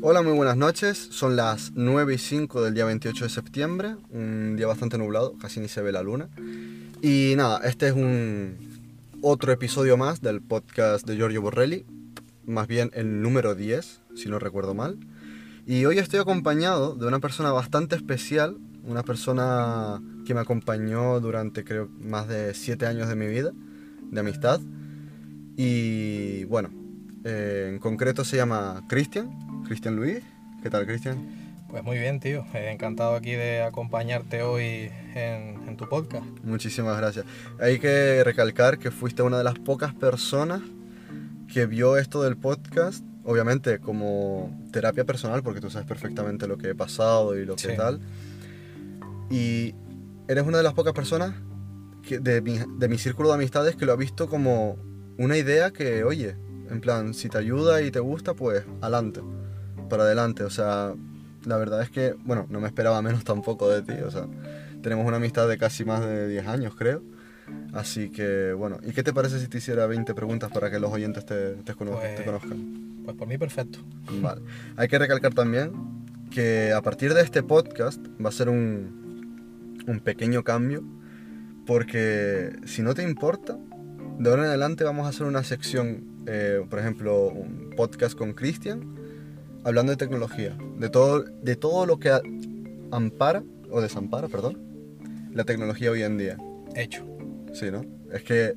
[0.00, 1.08] Hola, muy buenas noches.
[1.10, 5.58] Son las 9 y 5 del día 28 de septiembre, un día bastante nublado, casi
[5.58, 6.28] ni se ve la luna.
[7.02, 8.56] Y nada, este es un
[9.22, 11.84] otro episodio más del podcast de Giorgio Borrelli,
[12.46, 14.98] más bien el número 10, si no recuerdo mal.
[15.66, 21.64] Y hoy estoy acompañado de una persona bastante especial, una persona que me acompañó durante
[21.64, 23.52] creo más de 7 años de mi vida,
[24.10, 24.60] de amistad.
[25.56, 26.70] Y bueno,
[27.24, 30.22] eh, en concreto se llama Cristian, Cristian Luis.
[30.62, 31.48] ¿Qué tal, Cristian?
[31.68, 32.46] Pues muy bien, tío.
[32.54, 36.24] Eh, encantado aquí de acompañarte hoy en, tu podcast.
[36.42, 37.26] Muchísimas gracias.
[37.60, 40.60] Hay que recalcar que fuiste una de las pocas personas
[41.52, 46.70] que vio esto del podcast, obviamente como terapia personal, porque tú sabes perfectamente lo que
[46.70, 48.00] he pasado y lo que tal.
[49.30, 49.74] Y
[50.26, 51.34] eres una de las pocas personas
[52.06, 54.76] que, de, mi, de mi círculo de amistades que lo ha visto como
[55.18, 56.36] una idea que, oye,
[56.70, 59.20] en plan, si te ayuda y te gusta, pues adelante
[59.88, 60.44] para adelante.
[60.44, 60.94] O sea,
[61.44, 64.00] la verdad es que, bueno, no me esperaba menos tampoco de ti.
[64.02, 64.26] O sea,
[64.82, 67.02] tenemos una amistad de casi más de 10 años, creo.
[67.72, 70.92] Así que, bueno, ¿y qué te parece si te hiciera 20 preguntas para que los
[70.92, 73.00] oyentes te, te, pues, conozcan?
[73.04, 73.78] Pues por mí perfecto.
[74.20, 74.42] Vale.
[74.76, 75.72] Hay que recalcar también
[76.30, 80.84] que a partir de este podcast va a ser un, un pequeño cambio,
[81.68, 83.58] porque si no te importa,
[84.18, 88.32] de ahora en adelante vamos a hacer una sección, eh, por ejemplo, un podcast con
[88.32, 88.96] Cristian,
[89.64, 92.10] hablando de tecnología, de todo, de todo lo que
[92.90, 94.58] ampara, o desampara, perdón,
[95.34, 96.38] la tecnología hoy en día.
[96.74, 97.06] Hecho.
[97.52, 97.84] Sí, ¿no?
[98.14, 98.54] Es que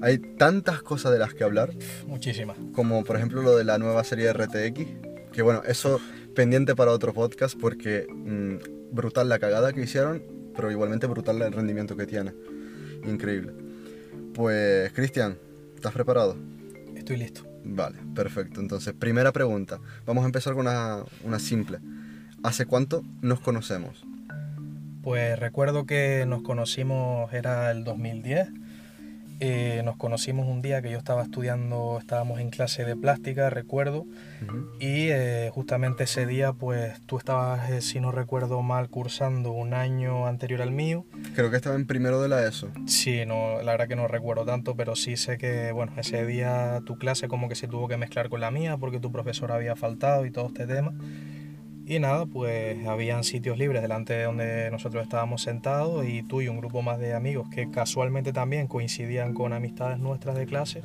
[0.00, 1.70] hay tantas cosas de las que hablar.
[2.06, 2.56] Muchísimas.
[2.72, 4.86] Como por ejemplo lo de la nueva serie de RTX.
[5.32, 6.00] Que bueno, eso
[6.34, 10.22] pendiente para otro podcast porque mm, brutal la cagada que hicieron,
[10.56, 12.32] pero igualmente brutal el rendimiento que tiene.
[13.06, 13.52] Increíble.
[14.34, 15.36] Pues, Cristian,
[15.74, 16.36] ¿estás preparado?
[16.96, 17.46] Estoy listo.
[17.64, 18.60] Vale, perfecto.
[18.60, 19.80] Entonces, primera pregunta.
[20.06, 21.78] Vamos a empezar con una, una simple.
[22.42, 24.04] ¿Hace cuánto nos conocemos?
[25.02, 28.48] Pues recuerdo que nos conocimos, era el 2010
[29.40, 34.06] eh, nos conocimos un día que yo estaba estudiando, estábamos en clase de plástica, recuerdo,
[34.78, 39.74] y eh, justamente ese día, pues tú estabas, eh, si no recuerdo mal, cursando un
[39.74, 41.04] año anterior al mío.
[41.34, 42.70] Creo que estaba en primero de la ESO.
[42.86, 46.80] Sí, no, la verdad que no recuerdo tanto, pero sí sé que, bueno, ese día
[46.84, 49.76] tu clase como que se tuvo que mezclar con la mía porque tu profesor había
[49.76, 50.92] faltado y todo este tema.
[51.86, 56.48] Y nada, pues habían sitios libres delante de donde nosotros estábamos sentados y tú y
[56.48, 60.82] un grupo más de amigos que casualmente también coincidían con amistades nuestras de clase.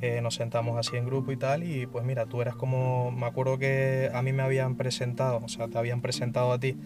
[0.00, 3.26] Eh, nos sentamos así en grupo y tal y pues mira, tú eras como, me
[3.26, 6.76] acuerdo que a mí me habían presentado, o sea, te habían presentado a ti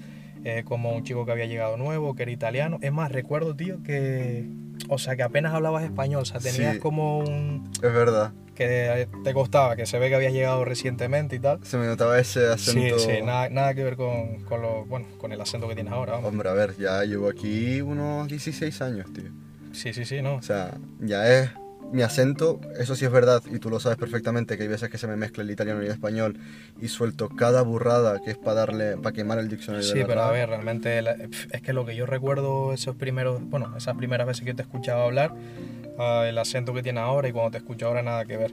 [0.44, 2.78] eh, como un chico que había llegado nuevo, que era italiano.
[2.82, 4.44] Es más, recuerdo, tío, que,
[4.88, 7.70] o sea, que apenas hablabas español, o sea, tenías como un...
[7.74, 11.60] Es verdad que te costaba, que se ve que habías llegado recientemente y tal.
[11.62, 12.98] Se me notaba ese acento.
[12.98, 15.92] Sí, sí, nada, nada que ver con, con, lo, bueno, con el acento que tienes
[15.92, 16.16] ahora.
[16.16, 19.30] Hombre, a ver, ya llevo aquí unos 16 años, tío.
[19.72, 20.36] Sí, sí, sí, ¿no?
[20.36, 21.50] O sea, ya es
[21.92, 24.98] mi acento, eso sí es verdad, y tú lo sabes perfectamente, que hay veces que
[24.98, 26.38] se me mezcla el italiano y el español
[26.80, 29.88] y suelto cada burrada que es para darle, para quemar el diccionario.
[29.88, 30.98] Sí, pero a ver, realmente
[31.50, 34.64] es que lo que yo recuerdo esos primeros, bueno, esas primeras veces que te he
[34.64, 35.34] escuchado hablar,
[35.98, 38.52] el acento que tiene ahora y cuando te escucho ahora nada que ver.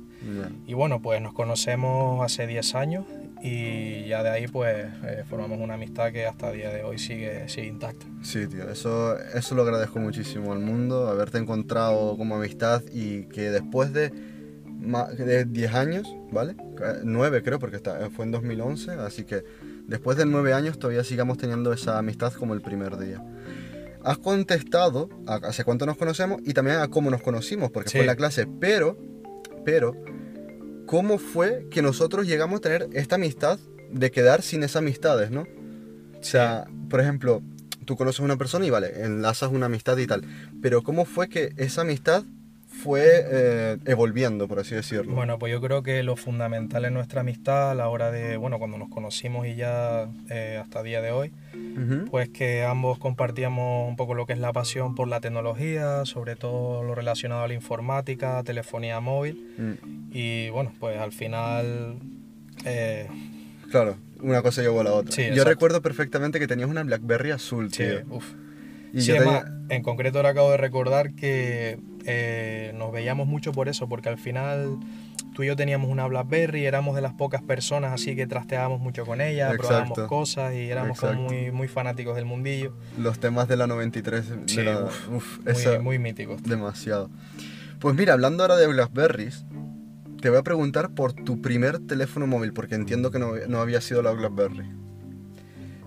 [0.66, 3.06] Y bueno, pues nos conocemos hace 10 años
[3.46, 6.98] y ya de ahí pues eh, formamos una amistad que hasta el día de hoy
[6.98, 8.06] sigue, sigue intacta.
[8.22, 13.52] Sí, tío, eso, eso lo agradezco muchísimo al mundo, haberte encontrado como amistad y que
[13.52, 14.14] después de,
[15.18, 16.56] de 10 años, ¿vale?
[17.04, 19.44] 9 creo, porque está, fue en 2011, así que
[19.88, 23.22] después de 9 años todavía sigamos teniendo esa amistad como el primer día
[24.06, 28.02] has contestado a hace cuánto nos conocemos y también a cómo nos conocimos, porque fue
[28.02, 28.98] en la clase, pero,
[29.64, 29.96] pero,
[30.94, 33.58] ¿cómo fue que nosotros llegamos a tener esta amistad
[33.90, 35.42] de quedar sin esas amistades, no?
[35.42, 37.42] O sea, por ejemplo,
[37.84, 40.24] tú conoces a una persona y vale, enlazas una amistad y tal,
[40.62, 42.26] pero ¿cómo fue que esa amistad
[42.84, 45.14] fue eh, evolviendo, por así decirlo.
[45.14, 48.60] Bueno, pues yo creo que lo fundamental en nuestra amistad a la hora de, bueno,
[48.60, 51.32] cuando nos conocimos y ya eh, hasta el día de hoy,
[52.12, 56.36] pues que ambos compartíamos un poco lo que es la pasión por la tecnología, sobre
[56.36, 60.12] todo lo relacionado a la informática, telefonía móvil, mm.
[60.12, 61.96] y bueno, pues al final...
[62.66, 63.08] Eh,
[63.72, 65.30] claro, una cosa llevó a la otra.
[65.30, 68.00] yo recuerdo perfectamente que tenías una BlackBerry azul, tío.
[68.00, 68.34] Sí, uff.
[68.94, 69.14] Y sí,
[69.70, 74.18] en concreto ahora acabo de recordar que eh, nos veíamos mucho por eso, porque al
[74.18, 74.78] final
[75.34, 79.06] tú y yo teníamos una BlackBerry, éramos de las pocas personas así que trasteábamos mucho
[79.06, 82.74] con ella, probábamos cosas y éramos muy, muy fanáticos del mundillo.
[82.98, 84.60] Los temas de la 93, sí,
[85.46, 86.44] muy, muy míticos.
[86.44, 87.10] Demasiado.
[87.80, 89.46] Pues mira, hablando ahora de Blackberries,
[90.22, 93.82] te voy a preguntar por tu primer teléfono móvil, porque entiendo que no, no había
[93.82, 94.83] sido la Blackberry.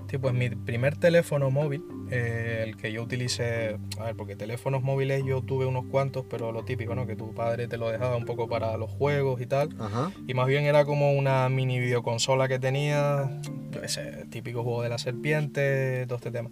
[0.08, 4.82] Sí, pues mi primer teléfono móvil, eh, el que yo utilicé, a ver, porque teléfonos
[4.82, 7.06] móviles yo tuve unos cuantos, pero lo típico, ¿no?
[7.06, 9.70] Que tu padre te lo dejaba un poco para los juegos y tal.
[9.80, 10.12] Ajá.
[10.28, 13.40] Y más bien era como una mini videoconsola que tenía,
[13.86, 16.50] sé, típico juego de la serpiente, todo este tema.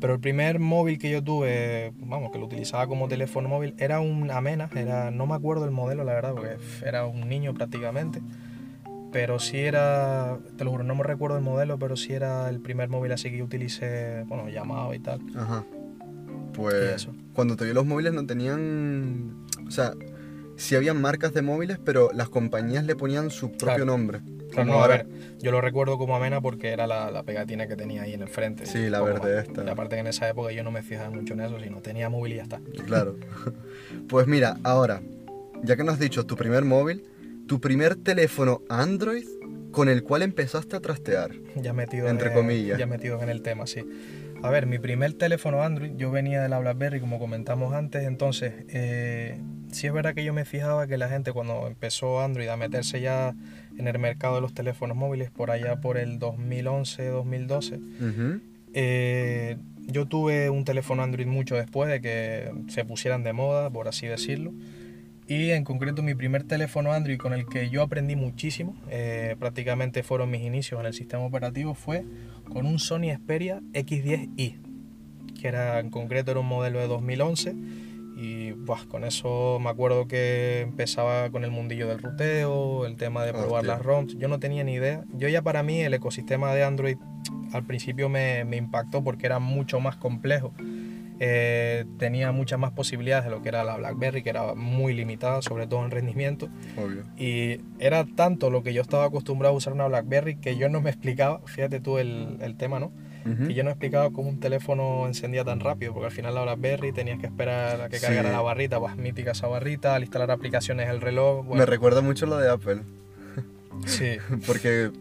[0.00, 4.00] Pero el primer móvil que yo tuve, vamos, que lo utilizaba como teléfono móvil, era
[4.00, 8.20] un Amena, era, no me acuerdo el modelo, la verdad, porque era un niño prácticamente.
[9.16, 12.60] Pero sí era, te lo juro, no me recuerdo el modelo, pero sí era el
[12.60, 15.22] primer móvil así que utilicé, bueno, llamado y tal.
[15.34, 15.64] Ajá.
[16.52, 19.46] Pues cuando te vi los móviles no tenían...
[19.66, 19.94] O sea,
[20.56, 23.84] sí habían marcas de móviles, pero las compañías le ponían su propio Claro.
[23.86, 24.20] nombre.
[24.50, 25.06] Claro, no, a ahora- ver,
[25.40, 28.28] yo lo recuerdo como Amena porque era la, la pegatina que tenía ahí en el
[28.28, 28.66] frente.
[28.66, 29.46] Sí, la verde más.
[29.48, 29.64] esta.
[29.64, 32.10] Y aparte que en esa época yo no me fijaba mucho en eso, sino tenía
[32.10, 32.60] móvil y ya está.
[32.86, 33.16] Claro.
[34.10, 35.00] Pues mira, ahora,
[35.64, 37.02] ya que nos has dicho tu primer móvil,
[37.46, 39.24] tu primer teléfono Android
[39.72, 41.32] con el cual empezaste a trastear.
[41.54, 42.78] Ya metido Entre en- comillas.
[42.78, 43.82] Ya metido en el tema, sí.
[44.42, 48.52] A ver, mi primer teléfono Android, yo venía de la BlackBerry, como comentamos antes, entonces,
[48.68, 49.40] eh,
[49.72, 53.00] sí es verdad que yo me fijaba que la gente cuando empezó Android a meterse
[53.00, 53.34] ya
[53.78, 58.40] en el mercado de los teléfonos móviles, por allá por el 2011, 2012, Ujú.
[58.74, 59.56] eh,
[59.86, 64.06] yo tuve un teléfono Android mucho después de que se pusieran de moda, por así
[64.06, 64.52] decirlo.
[65.28, 70.02] Y en concreto mi primer teléfono Android con el que yo aprendí muchísimo, eh, prácticamente
[70.02, 72.04] fueron mis inicios en el sistema operativo, fue
[72.48, 74.60] con un Sony Xperia X10i,
[75.40, 77.56] que era en concreto era un modelo de 2011
[78.16, 83.24] y buah, con eso me acuerdo que empezaba con el mundillo del ruteo, el tema
[83.24, 83.74] de probar Hostia.
[83.74, 85.04] las ROMs, yo no tenía ni idea.
[85.12, 86.96] Yo ya para mí el ecosistema de Android
[87.52, 90.54] al principio me, me impactó porque era mucho más complejo.
[91.18, 95.40] Eh, tenía muchas más posibilidades de lo que era la BlackBerry, que era muy limitada,
[95.42, 96.48] sobre todo en rendimiento.
[96.76, 97.04] Obvio.
[97.16, 100.80] Y era tanto lo que yo estaba acostumbrado a usar una BlackBerry que yo no
[100.80, 102.92] me explicaba, fíjate tú el, el tema, ¿no?
[103.48, 106.92] Que yo no explicaba cómo un teléfono encendía tan rápido, porque al final la BlackBerry
[106.92, 108.06] tenías que esperar a que Sí.
[108.06, 111.44] cargara la barrita, pues mítica esa barrita, al instalar aplicaciones el reloj.
[111.44, 112.82] Bueno, Me recuerda mucho lo de Apple,
[113.84, 114.92] sí, porque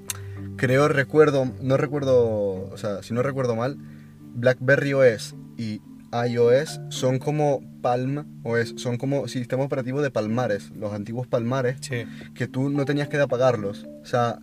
[0.58, 3.78] creo, recuerdo, no recuerdo, o sea, si no recuerdo mal,
[4.34, 5.82] BlackBerry OS y
[6.28, 12.06] iOS son como Palm OS, son como sistema operativo de palmares, los antiguos palmares, sí,
[12.34, 13.86] que tú no tenías que apagarlos.
[14.02, 14.40] O sea,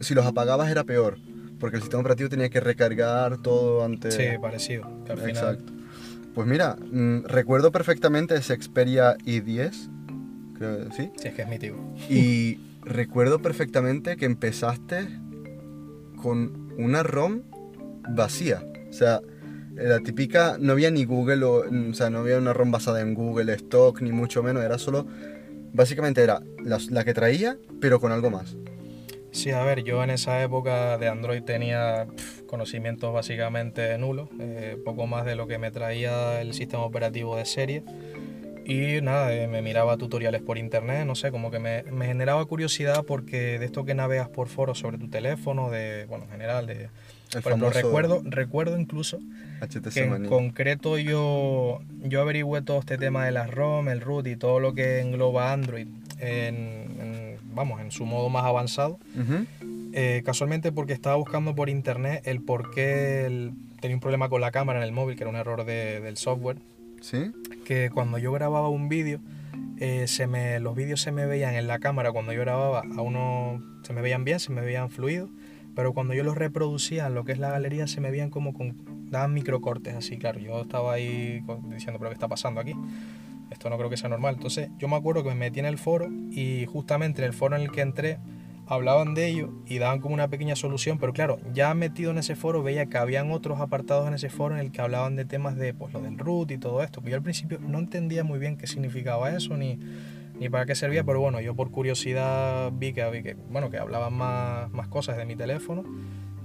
[0.00, 1.18] si los apagabas era peor,
[1.58, 4.14] porque el sistema operativo tenía que recargar todo antes.
[4.14, 4.90] sí, parecido.
[5.04, 5.72] que al final, Exacto.
[6.34, 9.90] Pues mira, mm, recuerdo perfectamente ese Xperia i10,
[10.56, 11.10] creo, ¿sí?
[11.16, 11.76] Sí, es que es mítico.
[12.08, 15.08] Y recuerdo perfectamente que empezaste
[16.16, 17.42] con una ROM
[18.08, 18.64] vacía.
[18.88, 19.20] O sea,
[19.88, 23.14] la típica, no había ni Google, o, o sea, no había una ROM basada en
[23.14, 25.06] Google Stock, ni mucho menos, era solo,
[25.72, 28.56] básicamente era la, que traía, pero con algo más.
[29.32, 32.08] Sí, a ver, yo en esa época de Android tenía
[32.46, 37.44] conocimientos básicamente nulos, eh, poco más de lo que me traía el sistema operativo de
[37.44, 37.84] serie.
[38.64, 42.44] Y nada, eh, me miraba tutoriales por internet, no sé, como que me, me generaba
[42.46, 46.66] curiosidad porque de esto que navegas por foros sobre tu teléfono, de, bueno, en general,
[46.66, 46.88] de,
[47.34, 49.18] El por ejemplo, recuerdo, recuerdo incluso
[49.60, 50.28] HTC que en Mania.
[50.28, 54.72] concreto yo, yo averigüé todo este tema de las ROM, el root y todo lo
[54.74, 55.86] que engloba Android
[56.18, 56.54] en,
[57.00, 58.98] en, vamos, en su modo más avanzado.
[59.18, 59.46] Ujú.
[59.92, 64.40] Eh, casualmente porque estaba buscando por internet el por qué el- tenía un problema con
[64.40, 66.58] la cámara en el móvil, que era un error de- del software,
[67.00, 67.32] ¿Sí?
[67.70, 69.20] que cuando yo grababa un vídeo,
[69.78, 73.00] eh, se me, los vídeos se me veían en la cámara cuando yo grababa, a
[73.00, 75.30] uno se me veían bien, se me veían fluidos,
[75.76, 78.52] pero cuando yo los reproducía en lo que es la galería se me veían como
[78.54, 78.76] con,
[79.08, 82.74] daban microcortes así, claro, yo estaba ahí diciendo, pero ¿qué está pasando aquí?
[83.50, 84.34] Esto no creo que sea normal.
[84.34, 87.56] Entonces yo me acuerdo que me metí en el foro y justamente en el foro
[87.56, 88.18] en el que entré
[88.70, 92.36] hablaban de ello y daban como una pequeña solución, pero claro, ya metido en ese
[92.36, 95.56] foro veía que habían otros apartados en ese foro en el que hablaban de temas
[95.56, 98.56] de pues lo del root y todo esto, yo al principio no entendía muy bien
[98.56, 99.80] qué significaba eso ni,
[100.38, 104.14] ni para qué servía, pero bueno, yo por curiosidad vi que, que bueno, que hablaban
[104.14, 105.84] más, más cosas de mi teléfono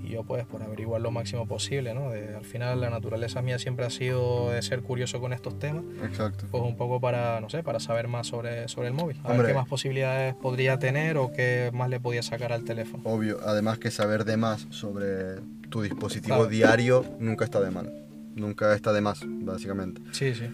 [0.05, 2.09] y yo pues por averiguar lo máximo posible, ¿no?
[2.12, 5.83] De, al final la naturaleza mía siempre ha sido de ser curioso con estos temas
[6.03, 6.45] Exacto.
[6.51, 9.17] pues un poco para, no sé, para saber más sobre, sobre el móvil.
[9.24, 9.47] A ver Hombre.
[9.50, 13.03] qué más posibilidades podría tener o qué más le podía sacar al teléfono.
[13.05, 16.50] Obvio, además que saber de más sobre tu dispositivo Claro.
[16.50, 17.91] diario nunca está de mal.
[18.35, 20.01] Nunca está de más, básicamente.
[20.12, 20.45] Sí, sí.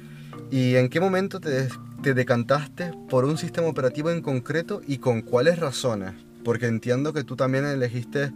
[0.52, 1.68] ¿Y en qué momento te,
[2.04, 6.14] te decantaste por un sistema operativo en concreto y con cuáles razones?
[6.44, 8.32] Porque entiendo que tú también elegiste,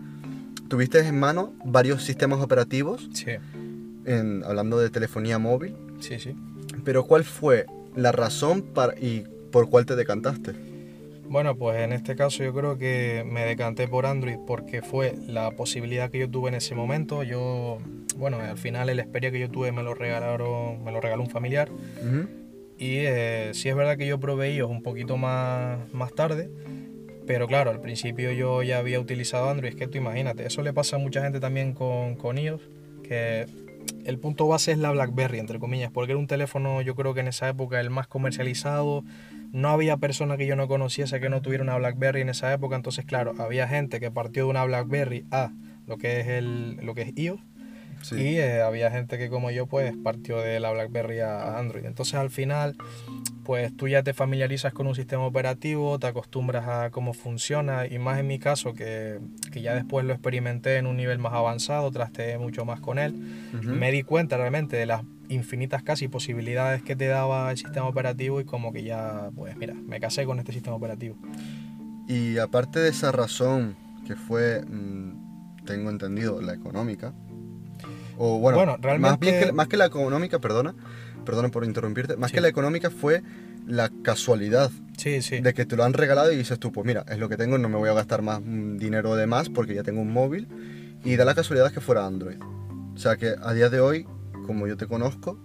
[0.67, 3.31] tuviste en mano varios sistemas operativos, Sí,
[4.05, 6.35] en, hablando de telefonía móvil, sí, sí.
[6.83, 10.53] pero ¿cuál fue la razón para, y por cuál te decantaste?
[11.27, 15.49] Bueno, pues en este caso yo creo que me decanté por Android porque fue la
[15.51, 17.23] posibilidad que yo tuve en ese momento.
[17.23, 17.79] Yo,
[18.15, 21.29] bueno, al final el Xperia que yo tuve me lo regalaron, me lo regaló un
[21.31, 21.69] familiar.
[22.77, 26.49] Y eh, sí es verdad que yo probé iOS un poquito más, más tarde,
[27.27, 29.71] pero claro, al principio yo ya había utilizado Android.
[29.71, 32.61] Es que tú imagínate, eso le pasa a mucha gente también con, con iOS,
[33.03, 33.45] que
[34.05, 37.21] el punto base es la BlackBerry, entre comillas, porque era un teléfono, yo creo que
[37.21, 39.03] en esa época el más comercializado.
[39.51, 42.75] No había persona que yo no conociese que no tuviera una BlackBerry en esa época,
[42.75, 45.53] entonces claro, había gente que partió de una BlackBerry a
[45.87, 47.39] lo que es el lo que es iOS
[48.11, 51.85] y eh, había gente que como yo pues partió de la BlackBerry a Android.
[51.85, 52.75] Entonces al final
[53.43, 57.99] pues tú ya te familiarizas con un sistema operativo, te acostumbras a cómo funciona y
[57.99, 59.19] más en mi caso que,
[59.51, 63.13] que ya después lo experimenté en un nivel más avanzado, trasteé mucho más con él,
[63.63, 68.41] me di cuenta realmente de las infinitas casi posibilidades que te daba el sistema operativo
[68.41, 71.15] y como que ya pues mira, me casé con este sistema operativo.
[72.07, 73.75] Y aparte de esa razón
[74.05, 77.13] que fue, mm, tengo entendido, la económica,
[78.17, 80.73] o bueno, más, bien que, más que la económica, perdona,
[81.25, 83.23] perdona por interrumpirte, más que la económica fue
[83.67, 85.39] la casualidad sí, sí.
[85.39, 87.57] de que te lo han regalado y dices tú, pues mira, es lo que tengo,
[87.57, 90.47] no me voy a gastar más mm, dinero de más porque ya tengo un móvil.
[91.03, 92.37] Y da la casualidad que fuera Android.
[92.95, 94.07] O sea que a día de hoy,
[94.47, 95.39] como yo te conozco,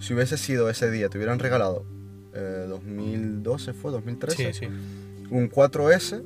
[0.00, 1.84] si hubiese sido ese día, te hubieran regalado,
[2.32, 4.66] 2012 eh, fue, 2013, sí, sí.
[5.30, 6.24] un 4S.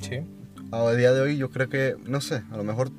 [0.00, 0.20] Sí.
[0.70, 2.92] A día de hoy yo creo que, no sé, a lo mejor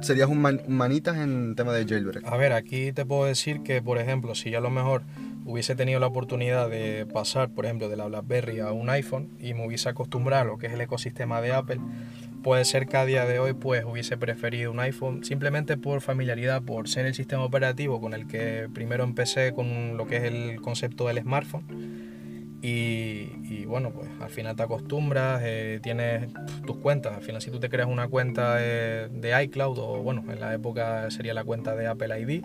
[0.00, 2.26] serías un, manitas en tema de jailbreak.
[2.26, 5.02] A ver, aquí te puedo decir que, por ejemplo, si yo a lo mejor
[5.44, 9.54] hubiese tenido la oportunidad de pasar, por ejemplo, de la BlackBerry a un iPhone y
[9.54, 11.80] me hubiese acostumbrado a lo que es el ecosistema de Apple,
[12.42, 16.62] puede ser que a día de hoy pues hubiese preferido un iPhone simplemente por familiaridad,
[16.62, 20.60] por ser el sistema operativo con el que primero empecé con lo que es el
[20.60, 22.10] concepto del smartphone
[22.62, 26.28] y, bueno, pues al final te acostumbras, eh, tienes
[26.66, 27.16] tus cuentas.
[27.16, 31.10] Al final, si tú te creas una cuenta de, iCloud, o bueno, en la época
[31.10, 32.44] sería la cuenta de Apple ID,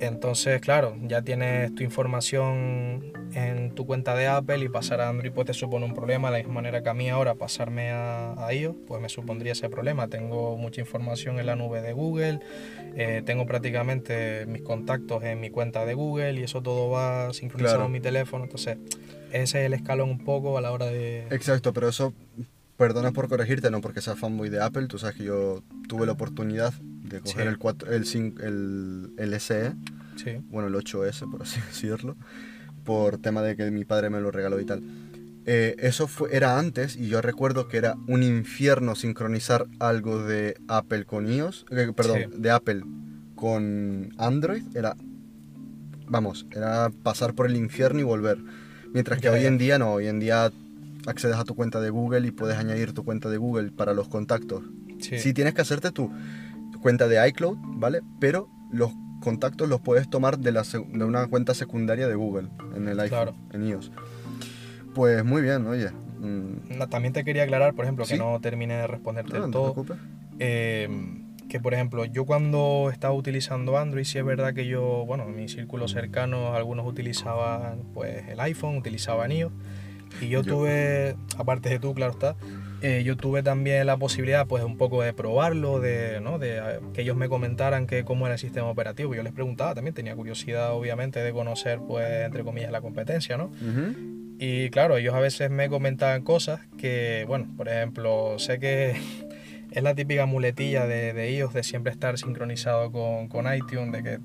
[0.00, 5.32] entonces, claro, ya tienes tu información en tu cuenta de Apple y pasar a Android
[5.32, 6.28] pues te supone un problema.
[6.28, 9.52] De la misma manera que a mí ahora pasarme a, a iOS, pues me supondría
[9.52, 10.08] ese problema.
[10.08, 12.40] Tengo mucha información en la nube de Google,
[12.96, 17.86] eh, tengo prácticamente mis contactos en mi cuenta de Google y eso todo va sincronizado
[17.86, 18.44] en mi teléfono.
[18.44, 18.78] Entonces,
[19.32, 21.26] ese es el escalón un poco a la hora de...
[21.30, 22.12] Exacto, pero eso,
[22.76, 26.12] perdona por corregirte, no porque sea fanboy de Apple, tú sabes que yo tuve la
[26.12, 28.04] oportunidad de coger el, 4, el,
[28.40, 29.72] el, el SE,
[30.16, 30.38] sí.
[30.48, 32.16] bueno, el 8S, por así decirlo,
[32.84, 34.82] por tema de que mi padre me lo regaló y tal.
[35.46, 40.56] Eh, eso fue, era antes y yo recuerdo que era un infierno sincronizar algo de
[40.68, 42.82] Apple con iOS, eh, perdón, de Apple
[43.34, 44.62] con Android.
[44.74, 44.96] Era,
[46.06, 48.38] vamos, era pasar por el infierno y volver.
[48.92, 50.52] Mientras que hoy en día no, hoy en día
[51.06, 54.08] accedes a tu cuenta de Google y puedes añadir tu cuenta de Google para los
[54.08, 54.62] contactos.
[55.00, 56.10] Sí, tienes que hacerte tu,
[56.82, 58.02] cuenta de iCloud, ¿vale?
[58.20, 62.88] Pero los contactos los puedes tomar de, la, de una cuenta secundaria de Google en
[62.88, 63.92] el iPhone, en iOS.
[64.94, 65.90] Pues muy bien, oye.
[66.18, 66.80] Mm.
[66.90, 69.86] También te quería aclarar, por ejemplo, que no termine de responderte no, del todo.
[70.38, 70.88] Eh,
[71.48, 75.36] que por ejemplo, yo cuando estaba utilizando Android, sí es verdad que yo, bueno, en
[75.36, 79.52] mi círculo cercano, algunos utilizaban pues el iPhone, utilizaban iOS.
[80.20, 82.36] Y yo, tuve, aparte de tú, claro está,
[82.82, 86.38] eh, yo tuve también la posibilidad pues un poco de probarlo, de, ¿no?
[86.38, 89.14] de eh, que ellos me comentaran que cómo era el sistema operativo.
[89.14, 93.50] Yo les preguntaba también, tenía curiosidad obviamente de conocer pues entre comillas la competencia, ¿no?
[94.38, 98.96] Y claro, ellos a veces me comentaban cosas que, bueno, por ejemplo, sé que
[99.70, 104.02] es la típica muletilla de, de ellos de siempre estar sincronizado con, con iTunes, de
[104.02, 104.18] que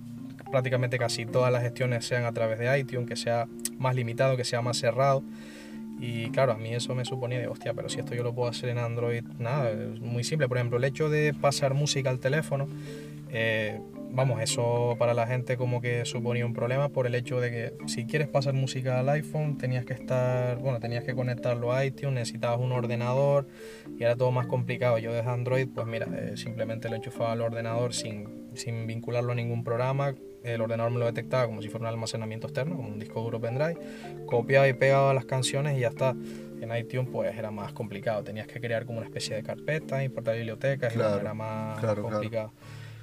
[0.50, 3.48] prácticamente casi todas las gestiones sean a través de iTunes, que sea
[3.78, 5.22] más limitado, que sea más cerrado.
[6.00, 8.50] Y claro, a mí eso me suponía de, hostia, pero si esto yo lo puedo
[8.50, 10.48] hacer en Android, nada, es muy simple.
[10.48, 12.68] Por ejemplo, el hecho de pasar música al teléfono,
[13.32, 13.80] eh,
[14.12, 17.74] vamos, eso para la gente como que suponía un problema por el hecho de que
[17.88, 22.14] si quieres pasar música al iPhone tenías que estar, bueno, tenías que conectarlo a iTunes,
[22.14, 23.48] necesitabas un ordenador
[23.98, 24.98] y era todo más complicado.
[24.98, 29.36] Yo desde Android, pues mira, eh, simplemente lo enchufaba al ordenador sin, sin vincularlo a
[29.36, 30.16] ningún programa.
[30.46, 33.42] El ordenador me lo detectaba como si fuera un almacenamiento externo, como un disco duro
[33.42, 33.78] pendrive.
[34.26, 36.16] Copiaba y pegaba las canciones y ya está.
[36.62, 40.36] En iTunes pues era más complicado, tenías que crear como una especie de carpeta, importar
[40.36, 42.54] bibliotecas y era más complicado.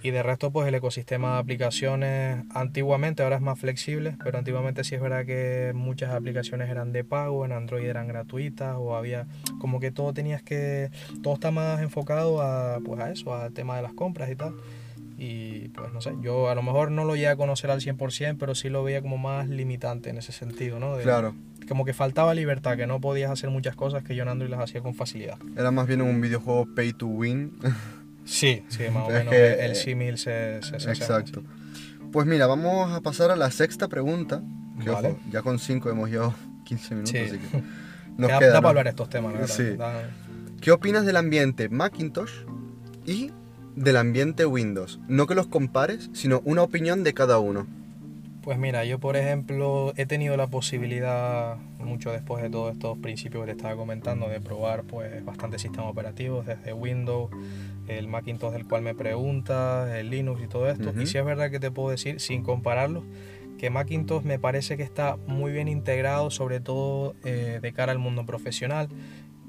[0.04, 4.82] Y de resto, pues el ecosistema de aplicaciones antiguamente, ahora es más flexible, pero antiguamente
[4.82, 9.26] sí es verdad que muchas aplicaciones eran de pago, en Android eran gratuitas o había
[9.60, 10.90] como que todo tenías que,
[11.22, 14.54] todo está más enfocado a, pues a eso, al tema de las compras y tal.
[15.24, 18.36] Y pues no sé, yo a lo mejor no lo llegué a conocer al 100%,
[18.38, 20.96] pero sí lo veía como más limitante en ese sentido, ¿no?
[20.96, 21.34] De- Claro.
[21.68, 24.60] Como que faltaba libertad, que no podías hacer muchas cosas que yo en Android las
[24.60, 25.38] hacía con facilidad.
[25.56, 27.52] Era más bien un videojuego pay to win.
[28.24, 31.42] Sí, sí, más o Es menos que, el eh, símil se, se, se Exacto.
[32.10, 34.42] Pues mira, vamos a pasar a la sexta pregunta.
[34.82, 35.08] Que Vale.
[35.10, 37.18] ojo, ya con 5 hemos llevado 15 minutos, Sí.
[37.18, 37.62] así que
[38.18, 38.62] nos da, queda, da ¿no?
[38.62, 39.54] para hablar estos temas, la verdad.
[39.54, 39.76] Sí.
[39.76, 40.10] Da-
[40.60, 42.30] ¿Qué opinas del ambiente Macintosh
[43.06, 43.30] y
[43.76, 45.00] del ambiente Windows?
[45.08, 47.66] No que los compares, sino una opinión de cada uno.
[48.42, 53.44] Pues mira, yo por ejemplo he tenido la posibilidad, mucho después de todos estos principios
[53.44, 57.30] que te estaba comentando, de probar pues bastantes sistemas operativos, desde Windows,
[57.86, 60.92] el Macintosh del cual me preguntas, el Linux y todo esto.
[61.00, 63.04] Y sí es verdad que te puedo decir, sin compararlos,
[63.58, 68.00] que Macintosh me parece que está muy bien integrado, sobre todo eh, de cara al
[68.00, 68.88] mundo profesional.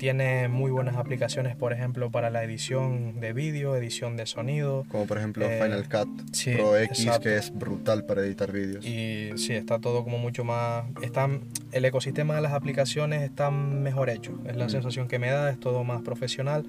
[0.07, 4.83] Tiene muy buenas aplicaciones, por ejemplo, para la edición de vídeo, edición de sonido.
[4.89, 7.21] Como por ejemplo Eh, Final Cut sí, Pro X, exacto.
[7.21, 8.85] que es brutal para editar vídeos.
[8.85, 10.83] Y sí, está todo como mucho más...
[11.01, 11.29] Está,
[11.71, 14.37] el ecosistema de las aplicaciones está mejor hecho.
[14.45, 14.71] Es la Mm.
[14.71, 16.65] sensación que me da, es todo más profesional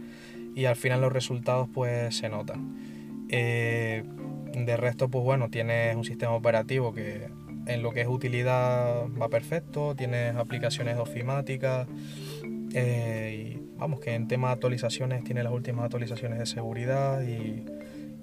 [0.54, 2.76] y al final los resultados pues se notan.
[3.30, 4.04] Eh,
[4.54, 7.30] de resto, pues bueno, tienes un sistema operativo que
[7.66, 11.88] en lo que es utilidad va perfecto, tienes aplicaciones ofimáticas
[12.74, 17.64] eh, y vamos, que en tema de actualizaciones tiene las últimas actualizaciones de seguridad y,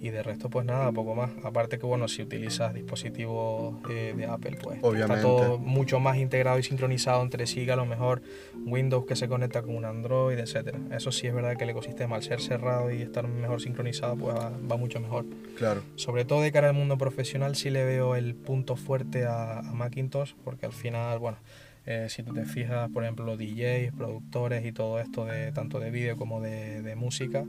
[0.02, 1.30] y de resto pues nada, poco más.
[1.44, 5.16] Aparte que bueno, si utilizas dispositivos eh, de Apple pues Obviamente.
[5.16, 8.24] está todo mucho más integrado y sincronizado entre sí que a lo mejor
[8.66, 10.80] Windows que se conecta con un Android, etcétera.
[10.92, 14.36] Eso sí es verdad que el ecosistema al ser cerrado y estar mejor sincronizado pues
[14.36, 15.26] va, va mucho mejor.
[15.56, 15.84] Claro.
[15.98, 19.74] Sobre todo de cara al mundo profesional sí le veo el punto fuerte a, a
[19.74, 21.38] Macintosh porque al final, bueno,
[21.86, 25.92] eh, si tú te fijas, por ejemplo, DJs, productores y todo esto de tanto de
[25.92, 27.44] vídeo como de, de música,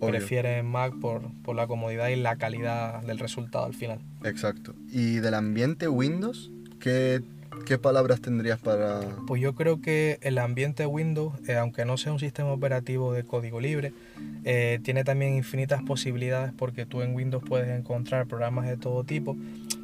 [0.00, 0.10] Obvio.
[0.10, 4.00] prefieren Mac por, por la comodidad y la calidad del resultado al final.
[4.24, 4.74] Exacto.
[4.90, 6.50] ¿Y del ambiente Windows?
[6.80, 7.22] ¿Qué,
[7.66, 9.00] qué palabras tendrías para...?
[9.26, 13.24] Pues yo creo que el ambiente Windows, eh, aunque no sea un sistema operativo de
[13.24, 13.92] código libre,
[14.44, 19.36] eh, tiene también infinitas posibilidades porque tú en Windows puedes encontrar programas de todo tipo.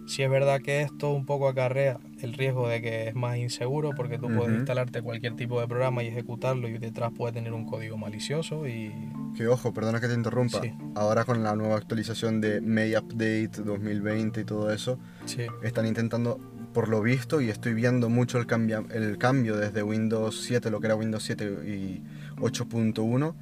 [0.06, 3.90] Si es verdad que esto un poco acarrea el riesgo de que es más inseguro
[3.96, 7.66] porque tú puedes instalarte cualquier tipo de programa y ejecutarlo y detrás puede tener un
[7.66, 8.92] código malicioso y
[9.36, 10.60] Que ojo, perdona que te interrumpa.
[10.60, 10.72] Sí.
[10.94, 16.38] Ahora con la nueva actualización de May Update 2020 y todo eso, sí, están intentando,
[16.72, 20.80] por lo visto, y estoy viendo mucho el, cambia, el cambio desde Windows 7, lo
[20.80, 22.02] que era Windows 7 y
[22.36, 23.34] 8.1,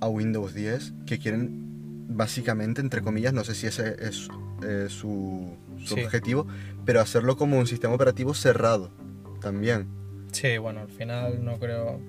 [0.00, 1.71] a Windows 10, que quieren
[2.16, 4.28] básicamente, entre comillas, no sé si ese es
[4.66, 6.02] eh, su, su Sí.
[6.04, 6.46] objetivo,
[6.84, 8.90] pero hacerlo como un sistema operativo cerrado
[9.40, 9.86] también.
[10.32, 12.00] sí, bueno, al final no creo...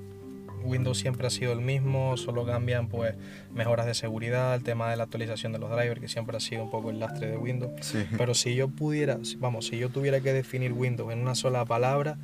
[0.66, 3.16] Windows siempre ha sido el mismo, solo cambian pues
[3.54, 6.64] mejoras de seguridad, el tema de la actualización de los drivers, que siempre ha sido
[6.64, 7.74] un poco el lastre de Windows.
[7.82, 8.06] Sí.
[8.18, 12.18] Pero si yo pudiera, vamos, si yo tuviera que definir Windows en una sola palabra,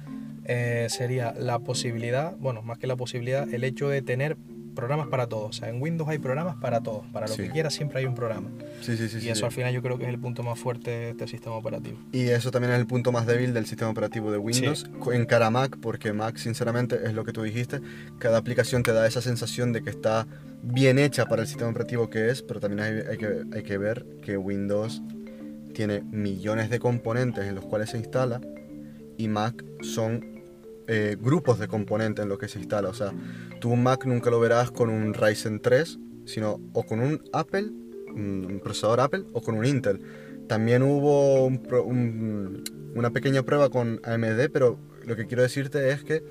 [0.46, 4.38] eh, sería la posibilidad, bueno, más que la posibilidad, el hecho de tener
[4.76, 5.50] programas para todos.
[5.50, 7.06] O sea, en Windows hay programas para todos.
[7.12, 7.44] Para lo Sí.
[7.44, 8.50] que quieras siempre hay un programa.
[8.82, 9.18] Sí, sí, sí.
[9.18, 9.46] y sí, eso sí.
[9.46, 11.98] al final yo creo que es el punto más fuerte de este sistema operativo.
[12.12, 15.48] Y eso también es el punto más débil del sistema operativo de Windows en cara
[15.48, 17.82] a Mac, porque Mac, sinceramente, es lo que tú dijiste,
[18.20, 20.28] cada aplicación te da esa sensación de que está
[20.62, 23.78] bien hecha para el sistema operativo que es, pero también hay, hay que, hay que
[23.78, 25.02] ver que Windows
[25.74, 28.42] tiene millones de componentes en los cuales se instala
[29.18, 30.39] y Mac son
[30.92, 32.90] eh, grupos de componentes en los que se instala.
[32.90, 33.14] O sea,
[33.62, 37.68] tú un Mac nunca lo verás con un Ryzen 3, sino o con un Apple,
[38.16, 40.02] un un procesador Apple, o con un Intel.
[40.48, 42.64] También hubo un pro- un-
[42.96, 46.24] una pequeña prueba con AMD, pero lo que quiero decirte es que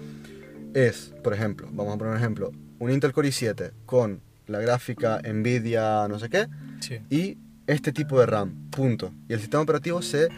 [0.74, 5.20] es, por ejemplo, vamos a poner un ejemplo, un Intel Core i7 con la gráfica
[5.22, 6.46] Nvidia no sé qué
[6.80, 9.12] Sí, y este tipo de RAM, punto.
[9.28, 10.28] Y el sistema operativo se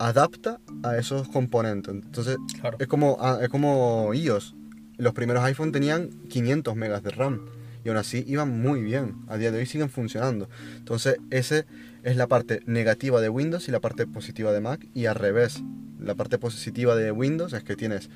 [0.00, 1.94] adapta a esos componentes.
[1.94, 2.78] Entonces, claro.
[2.80, 4.56] es como, ah, es como iOS.
[4.96, 7.46] Los primeros iPhone tenían 500 megas de RAM
[7.84, 9.16] y aún así iban muy bien.
[9.28, 10.48] A día de hoy siguen funcionando.
[10.78, 11.66] Entonces, ese
[12.02, 15.62] es la parte negativa de Windows y la parte positiva de Mac y al revés.
[16.00, 18.08] La parte positiva de Windows es que tienes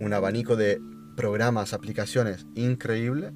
[0.00, 0.80] un abanico de
[1.16, 3.30] programas, aplicaciones increíble,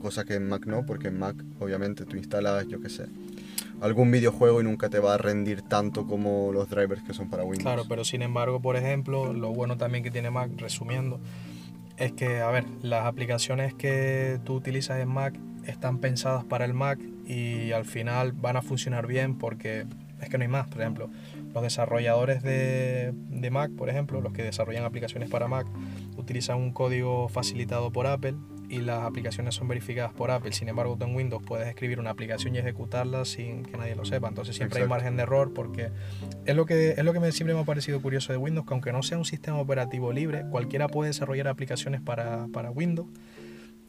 [0.00, 3.06] cosa que en Mac no, porque en Mac obviamente tú instalas, yo qué sé,
[3.80, 7.44] algún videojuego y nunca te va a rendir tanto como los drivers que son para
[7.44, 7.62] Windows.
[7.62, 11.20] Claro, pero sin embargo, por ejemplo, lo bueno también que tiene Mac, resumiendo,
[11.96, 16.74] es que, a ver, las aplicaciones que tú utilizas en Mac están pensadas para el
[16.74, 19.86] Mac y al final van a funcionar bien porque
[20.20, 20.68] es que no hay más.
[20.68, 21.10] Por ejemplo,
[21.52, 25.66] los desarrolladores de, de Mac, por ejemplo, los que desarrollan aplicaciones para Mac,
[26.16, 28.34] utilizan un código facilitado por Apple
[28.68, 30.52] y las aplicaciones son verificadas por Apple.
[30.52, 34.04] Sin embargo, tú en Windows puedes escribir una aplicación y ejecutarla sin que nadie lo
[34.04, 34.28] sepa.
[34.28, 34.94] Entonces siempre hay Exacto.
[34.94, 35.90] margen de error porque
[36.44, 38.74] es lo que, es lo que me, siempre me ha parecido curioso de Windows, que
[38.74, 43.08] aunque no sea un sistema operativo libre, cualquiera puede desarrollar aplicaciones para, para Windows.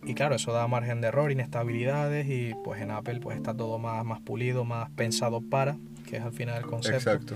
[0.05, 3.79] Y claro, eso da margen de error, inestabilidades y pues en Apple pues está todo
[3.79, 7.11] más, más pulido, más pensado para, que es al final el concepto.
[7.11, 7.35] Exacto.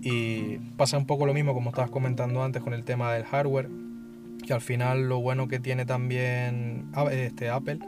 [0.00, 3.68] Y pasa un poco lo mismo como estabas comentando antes con el tema del hardware,
[4.48, 7.80] que al final lo bueno que tiene también este Apple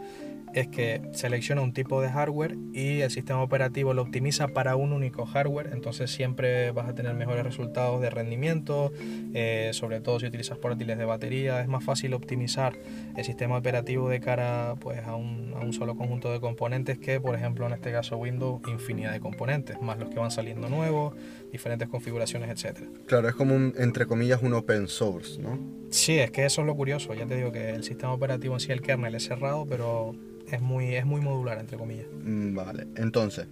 [0.52, 4.92] es que selecciona un tipo de hardware y el sistema operativo lo optimiza para un
[4.92, 8.92] único hardware, entonces siempre vas a tener mejores resultados de rendimiento,
[9.32, 12.74] eh, sobre todo si utilizas portátiles de batería, es más fácil optimizar
[13.16, 17.20] el sistema operativo de cara pues, a, un, a un solo conjunto de componentes que,
[17.20, 21.14] por ejemplo, en este caso Windows, infinidad de componentes, más los que van saliendo nuevos,
[21.52, 22.88] diferentes configuraciones, etcétera.
[23.06, 25.79] Claro, es como entre comillas, un open source, ¿no?
[25.90, 27.12] Sí, es que eso es lo curioso.
[27.14, 30.14] Ya te digo que el sistema operativo en sí, el kernel es cerrado, pero
[30.50, 32.07] es muy, es muy modular, entre comillas.
[32.24, 33.48] Mm, Vale, entonces,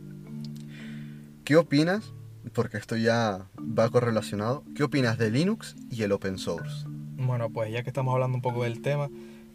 [1.45, 2.13] ¿qué opinas?
[2.53, 4.65] Porque esto ya va correlacionado.
[4.75, 6.87] ¿Qué opinas de Linux y el open source?
[7.17, 9.11] Bueno, pues ya que estamos hablando un poco del tema,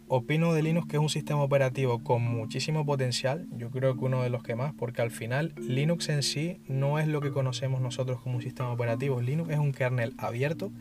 [0.08, 3.48] opino de Linux que es un sistema operativo con muchísimo potencial.
[3.58, 7.00] Yo creo que uno de los que más, porque al final Linux en sí no
[7.00, 9.22] es lo que conocemos nosotros como un sistema operativo.
[9.22, 10.72] Linux es un kernel abierto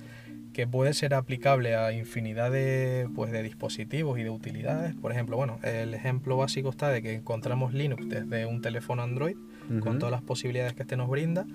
[0.53, 4.95] que puede ser aplicable a infinidad de, pues, de dispositivos y de utilidades.
[4.95, 9.37] Por ejemplo, bueno, el ejemplo básico está de que encontramos Linux desde un teléfono Android
[9.81, 11.47] con todas las posibilidades que este nos brinda,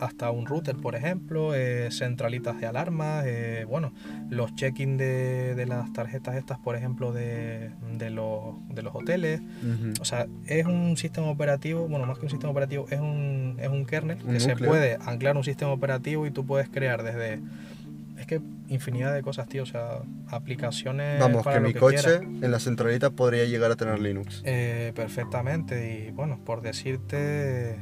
[0.00, 3.92] hasta un router, por ejemplo, eh, centralitas de alarmas, eh, bueno,
[4.28, 9.40] los check-in de, de las tarjetas estas, por ejemplo, de, de los, de los hoteles.
[10.00, 13.68] O sea, es un sistema operativo, bueno, más que un sistema operativo, es un, es
[13.68, 17.40] un kernel Un que se puede anclar un sistema operativo y tú puedes crear desde...
[18.24, 21.20] Es que infinidad de cosas, tío, o sea, aplicaciones...
[21.20, 22.22] Vamos, para que lo mi que coche quieras.
[22.22, 24.40] en la centralita podría llegar a tener Linux.
[24.46, 27.76] Eh, perfectamente y bueno, por decirte,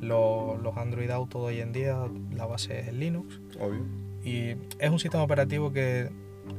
[0.00, 1.96] lo- los Android Auto de hoy en día,
[2.32, 3.84] la base es Linux Obvio.
[4.24, 6.10] y es un sistema operativo que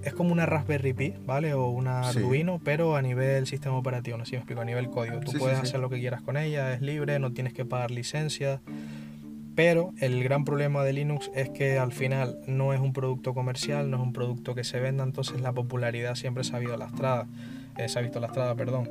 [0.04, 1.54] es como una Raspberry Pi, ¿vale?
[1.54, 2.20] O una Sí.
[2.20, 5.22] Arduino, pero a nivel sistema operativo, no sé si me explico, a nivel código.
[5.22, 5.64] Tú Sí, puedes sí.
[5.68, 8.60] hacer lo que quieras con ella, es libre, no tienes que pagar licencia.
[9.56, 13.90] Pero el gran problema de Linux es que al final no es un producto comercial,
[13.92, 17.28] no es un producto que se venda, entonces la popularidad siempre se ha visto lastrada,
[17.78, 18.90] eh, se ha visto lastrada, perdón.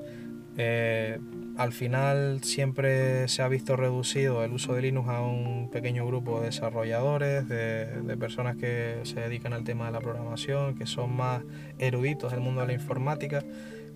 [0.56, 1.18] Eh,
[1.56, 6.40] al final siempre se ha visto reducido el uso de Linux a un pequeño grupo
[6.40, 11.14] de desarrolladores, de, de personas que se dedican al tema de la programación, que son
[11.16, 11.42] más
[11.78, 13.42] eruditos del mundo de la informática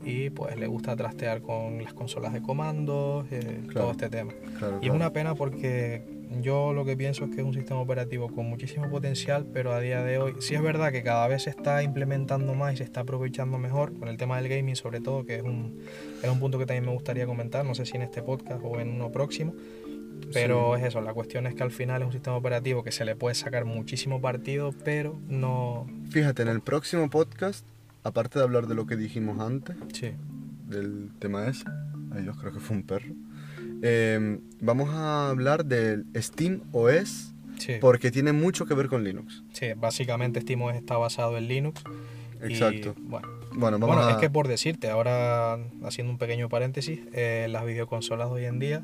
[0.04, 3.80] y pues les gusta trastear con las consolas de comandos, eh, Claro.
[3.80, 4.32] todo este tema.
[4.58, 6.02] Claro, Y es una pena porque
[6.40, 9.80] yo lo que pienso es que es un sistema operativo con muchísimo potencial, pero a
[9.80, 12.84] día de hoy sí es verdad que cada vez se está implementando más y se
[12.84, 15.80] está aprovechando mejor con el tema del gaming sobre todo, que es un,
[16.22, 18.80] es un punto que también me gustaría comentar, no sé si en este podcast o
[18.80, 19.54] en uno próximo,
[20.32, 23.04] pero es eso, la cuestión es que al final es un sistema operativo que se
[23.04, 25.86] le puede sacar muchísimo partido, pero no...
[26.10, 27.64] Fíjate, en el próximo podcast,
[28.02, 30.12] aparte de hablar de lo que dijimos antes, Sí,
[30.68, 31.64] del tema ese,
[32.12, 33.14] ay Dios, creo que fue un perro,
[33.82, 39.42] eh, vamos a hablar del Steam OS sí, porque tiene mucho que ver con Linux.
[39.52, 41.82] sí, básicamente SteamOS está basado en Linux.
[42.42, 42.94] y, Exacto.
[42.98, 44.12] bueno, Bueno, vamos Bueno, a...
[44.12, 48.58] es que por decirte, ahora haciendo un pequeño paréntesis, eh, las videoconsolas de hoy en
[48.58, 48.82] día,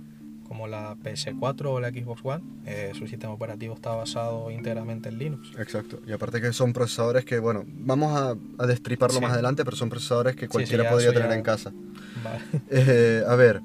[0.49, 5.19] como la PS4 o la Xbox One, eh, su sistema operativo está basado íntegramente en
[5.19, 5.51] Linux.
[5.59, 6.01] Exacto.
[6.07, 9.23] Y aparte que son procesadores que, bueno, vamos a, a destriparlo Sí.
[9.23, 11.73] más adelante, pero son procesadores que sí, cualquiera ya podría tener ya- en casa.
[12.25, 12.41] Vale.
[12.71, 13.61] Eh, a ver,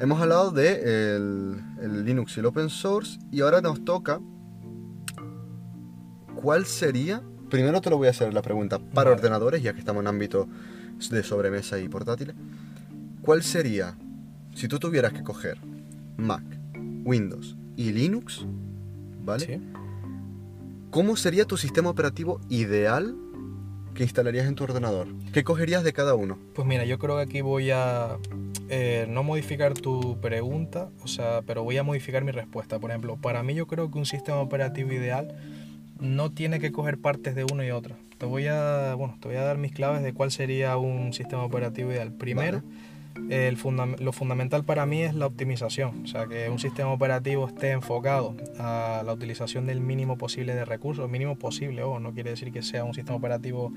[0.00, 4.20] hemos hablado de el, el Linux y el open source y ahora nos toca
[6.36, 7.22] ¿cuál sería?
[7.50, 9.20] Primero te lo voy a hacer la pregunta para Vale.
[9.20, 10.48] ordenadores, ya que estamos en ámbito
[11.10, 12.36] de sobremesa y portátiles.
[13.20, 13.96] ¿Cuál sería,
[14.54, 15.58] si tú tuvieras que coger
[16.16, 16.44] Mac,
[17.04, 18.46] Windows y Linux,
[19.24, 19.46] ¿vale?
[19.46, 19.62] Sí.
[20.90, 23.16] ¿Cómo sería tu sistema operativo ideal
[23.96, 25.08] que instalarías en tu ordenador?
[25.32, 26.38] ¿Qué cogerías de cada uno?
[26.54, 28.18] Pues mira, yo creo que aquí voy a
[28.68, 32.78] eh, no modificar tu pregunta, o sea, pero voy a modificar mi respuesta.
[32.78, 35.34] Por ejemplo, para mí yo creo que un sistema operativo ideal
[35.98, 37.96] no tiene que coger partes de uno y otro.
[38.18, 41.44] Te voy a, bueno, te voy a dar mis claves de cuál sería un sistema
[41.44, 42.12] operativo ideal.
[42.12, 42.62] Primero,
[43.30, 43.56] el
[43.98, 48.36] lo fundamental para mí es la optimización, o sea, que un sistema operativo esté enfocado
[48.58, 52.62] a la utilización del mínimo posible de recursos, mínimo posible, o no quiere decir que
[52.62, 53.72] sea un sistema operativo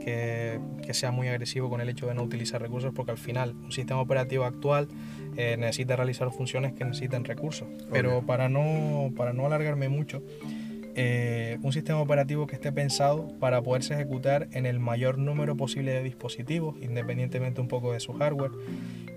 [0.00, 3.54] que, que sea muy agresivo con el hecho de no utilizar recursos, porque al final
[3.64, 4.88] un sistema operativo actual
[5.36, 7.66] eh, necesita realizar funciones que necesitan recursos.
[7.90, 8.26] Pero Obvio.
[8.26, 10.22] para no, para no alargarme mucho,
[10.96, 15.92] eh, un sistema operativo que esté pensado para poderse ejecutar en el mayor número posible
[15.92, 18.52] de dispositivos, independientemente un poco de su hardware.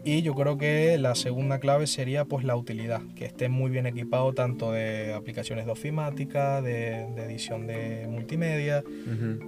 [0.04, 3.86] Y yo creo que la segunda clave sería pues la utilidad, que esté muy bien
[3.86, 8.84] equipado tanto de aplicaciones de ofimática, de, edición de multimedia,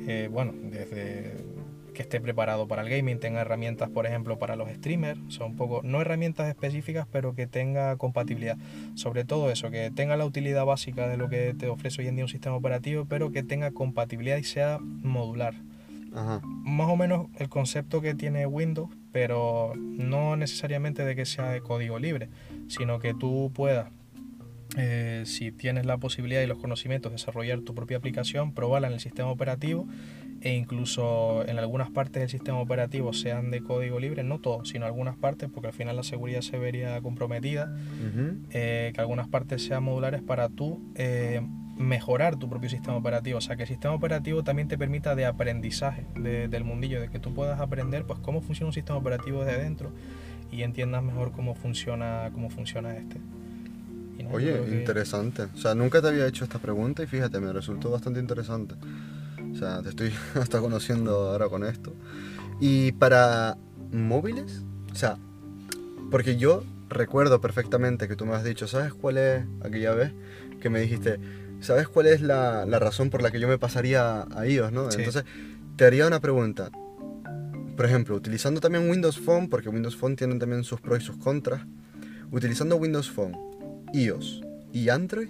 [0.07, 1.33] eh, bueno, desde
[1.99, 5.55] que esté preparado para el gaming, tenga herramientas, por ejemplo, para los streamers, son un
[5.57, 8.57] poco, no herramientas específicas, pero que tenga compatibilidad.
[8.95, 12.15] Sobre todo eso, que tenga la utilidad básica de lo que te ofrece hoy en
[12.15, 15.55] día un sistema operativo, pero que tenga compatibilidad y sea modular.
[16.41, 21.59] Más o menos el concepto que tiene Windows, pero no necesariamente de que sea de
[21.59, 22.29] código libre,
[22.69, 23.91] sino que tú puedas
[24.77, 28.93] eh, si tienes la posibilidad y los conocimientos de desarrollar tu propia aplicación, probarla en
[28.93, 29.85] el sistema operativo
[30.41, 34.85] e incluso en algunas partes del sistema operativo sean de código libre, no todo, sino
[34.85, 37.75] algunas partes, porque al final la seguridad se vería comprometida,
[38.51, 41.41] eh, que algunas partes sean modulares para tú eh,
[41.77, 45.25] mejorar tu propio sistema operativo, o sea que el sistema operativo también te permita de
[45.25, 49.63] aprendizaje del mundillo, de que tú puedas aprender pues cómo funciona un sistema operativo desde
[49.63, 49.91] dentro
[50.51, 53.17] y entiendas mejor cómo funciona, cómo funciona este.
[54.31, 55.43] Oye, interesante.
[55.43, 58.75] O sea, nunca te había hecho esta pregunta y fíjate, me resultó bastante interesante.
[59.51, 61.93] O sea, te estoy hasta conociendo ahora con esto.
[62.59, 63.57] Y para
[63.91, 65.17] móviles, o sea,
[66.11, 70.11] porque yo recuerdo perfectamente que tú me has dicho, ¿sabes cuál es aquella vez
[70.59, 71.19] que me dijiste,
[71.61, 74.89] ¿sabes cuál es la, la razón por la que yo me pasaría a iOS, no?
[74.91, 75.23] Entonces,
[75.75, 76.69] te haría una pregunta.
[77.77, 81.17] Por ejemplo, utilizando también Windows Phone, porque Windows Phone tiene también sus pros y sus
[81.17, 81.61] contras,
[82.31, 83.37] utilizando Windows Phone,
[83.93, 84.41] iOS
[84.73, 85.29] y Android,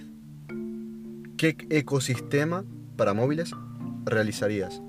[1.37, 2.65] ¿qué ecosistema
[2.97, 3.51] para móviles
[4.09, 4.81] realizarías?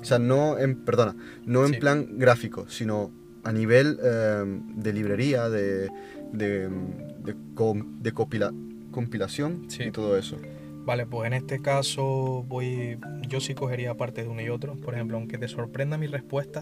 [0.00, 3.10] O sea, no en, perdona, no en plan gráfico, sino
[3.42, 5.88] a nivel em, de librería, de,
[6.32, 8.14] de, de,
[8.90, 10.36] compilación y todo eso.
[10.84, 14.74] Vale, pues en este caso voy, yo sí cogería parte de uno y otro.
[14.76, 16.60] Por ejemplo, aunque te sorprenda mi respuesta,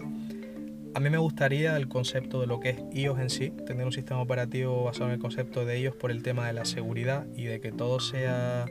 [0.95, 3.91] a mí me gustaría el concepto de lo que es iOS en sí, tener un
[3.91, 7.45] sistema operativo basado en el concepto de iOS por el tema de la seguridad y
[7.45, 8.65] de que todo sea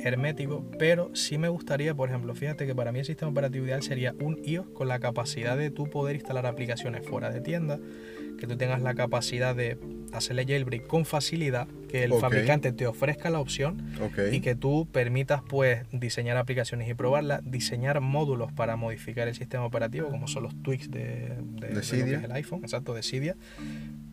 [0.00, 3.82] hermético, pero sí me gustaría, por ejemplo, fíjate que para mí el sistema operativo ideal
[3.82, 7.78] sería un iOS con la capacidad de tú poder instalar aplicaciones fuera de tienda,
[8.38, 9.78] que tú tengas la capacidad de
[10.12, 13.92] hacerle jailbreak con facilidad, que el fabricante te ofrezca la opción
[14.30, 19.64] y que tú permitas pues diseñar aplicaciones y probarlas, diseñar módulos para modificar el sistema
[19.64, 23.36] operativo, como son los tweaks de, de, el iPhone, exacto, de Cydia,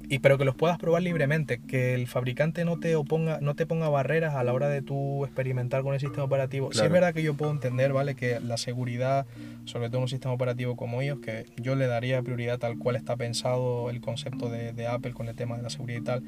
[0.07, 3.65] y pero que los puedas probar libremente, que el fabricante no te oponga, no te
[3.65, 6.71] ponga barreras a la hora de tú experimentar con el sistema operativo.
[6.71, 8.15] Sí es verdad que yo puedo entender, ¿vale?
[8.15, 9.25] Que la seguridad,
[9.65, 12.95] sobre todo en un sistema operativo como ellos, que yo le daría prioridad tal cual
[12.95, 16.23] está pensado el concepto de, Apple con el tema de la seguridad y tal.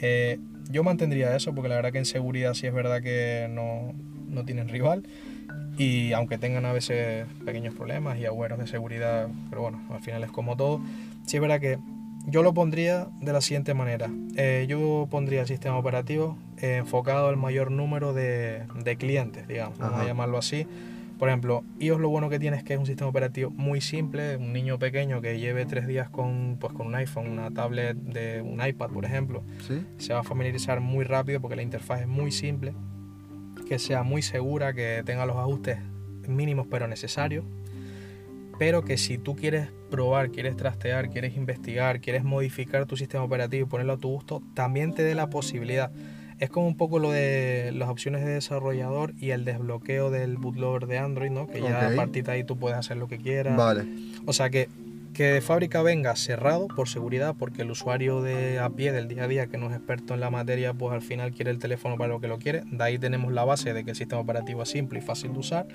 [0.00, 0.38] Eh,
[0.70, 3.94] yo mantendría eso, porque la verdad que en seguridad sí es verdad que no,
[4.28, 5.04] no tienen rival.
[5.78, 10.24] Y aunque tengan a veces pequeños problemas y agüeros de seguridad, pero bueno, al final
[10.24, 10.80] es como todo.
[11.26, 11.78] Sí es verdad que
[12.26, 14.10] yo lo pondría de la siguiente manera.
[14.36, 18.66] Eh, yo pondría el sistema operativo eh, enfocado al mayor número de,
[18.98, 20.66] clientes, digamos, vamos a llamarlo así.
[21.18, 24.36] Por ejemplo, iOS lo bueno que tiene es que es un sistema operativo muy simple.
[24.36, 28.42] Un niño pequeño que lleve tres días con, pues, con un iPhone, una tablet de
[28.42, 29.42] un iPad, por ejemplo,
[29.96, 32.74] se va a familiarizar muy rápido porque la interfaz es muy simple,
[33.66, 35.78] que sea muy segura, que tenga los ajustes
[36.28, 37.44] mínimos pero necesarios
[38.58, 43.66] pero que si tú quieres probar, quieres trastear, quieres investigar, quieres modificar tu sistema operativo
[43.66, 45.90] y ponerlo a tu gusto, también te dé la posibilidad.
[46.38, 50.86] Es como un poco lo de las opciones de desarrollador y el desbloqueo del bootloader
[50.86, 51.46] de Android, ¿no?
[51.46, 53.56] Que ya a partir de ahí tú puedes hacer lo que quieras.
[53.56, 53.84] Vale.
[54.26, 54.68] O sea que
[55.16, 59.24] que de fábrica venga cerrado por seguridad, porque el usuario de a pie del día
[59.24, 61.96] a día que no es experto en la materia, pues al final quiere el teléfono
[61.96, 62.64] para lo que lo quiere.
[62.70, 65.38] De ahí tenemos la base de que el sistema operativo es simple y fácil de
[65.38, 65.68] usar.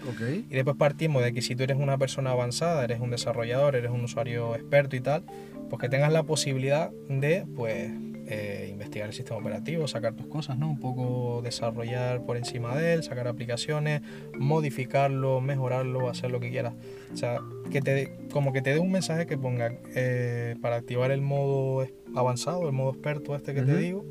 [0.47, 3.89] Y después partimos de que si tú eres una persona avanzada, eres un desarrollador, eres
[3.89, 5.23] un usuario experto y tal,
[5.71, 7.89] pues que tengas la posibilidad de, pues,
[8.33, 10.69] eh, investigar el sistema operativo, sacar tus cosas, ¿no?
[10.69, 14.01] Un poco desarrollar por encima de él, sacar aplicaciones,
[14.39, 16.73] modificarlo, mejorarlo, hacer lo que quieras.
[17.13, 17.39] O sea,
[17.71, 21.85] que te como que te dé un mensaje que ponga eh, para activar el modo
[22.15, 24.05] avanzado, el modo experto este que te digo,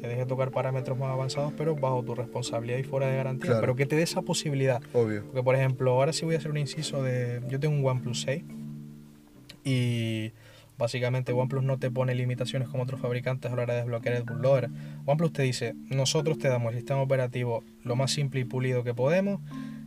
[0.00, 3.76] te deje tocar parámetros más avanzados, pero bajo tu responsabilidad y fuera de garantía, pero
[3.76, 4.80] que te dé esa posibilidad.
[4.94, 5.24] Obvio.
[5.26, 7.42] Porque, por ejemplo, ahora sí voy a hacer un inciso de...
[7.50, 8.42] Yo tengo un OnePlus 6
[9.64, 10.32] y
[10.78, 14.22] Básicamente OnePlus no te pone limitaciones como otros fabricantes a la hora de desbloquear el
[14.24, 14.70] bootloader.
[15.06, 18.94] OnePlus te dice, nosotros te damos el sistema operativo lo más simple y pulido que
[18.94, 19.40] podemos.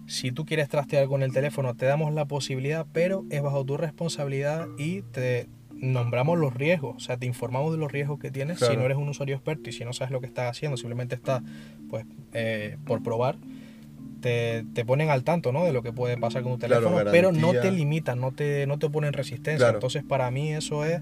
[0.08, 3.78] Si tú quieres trastear con el teléfono, te damos la posibilidad, pero es bajo tu
[3.78, 5.48] responsabilidad y te
[5.82, 8.98] nombramos los riesgos, o sea, te informamos de los riesgos que tienes si no eres
[8.98, 11.42] un usuario experto y si no sabes lo que estás haciendo, simplemente estás
[11.90, 13.38] pues eh, por probar
[14.22, 15.64] te, te ponen al tanto ¿no?
[15.66, 18.66] de lo que puede pasar con tu Claro, teléfono, pero no te limitan, no te,
[18.68, 19.58] no te ponen resistencia.
[19.58, 19.78] Claro.
[19.78, 21.02] Entonces, para mí eso es,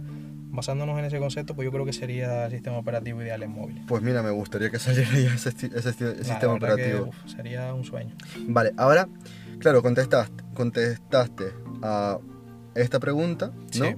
[0.49, 3.83] basándonos en ese concepto, pues yo creo que sería el sistema operativo ideal en móviles.
[3.87, 7.07] Pues mira, me gustaría que saliera ya ese, sistema que, operativo.
[7.07, 8.15] uf, sería un sueño.
[8.47, 9.07] Vale, ahora,
[9.59, 11.45] claro, contestaste, contestaste
[11.81, 12.19] a
[12.75, 13.85] esta pregunta, ¿no?
[13.85, 13.95] Sí.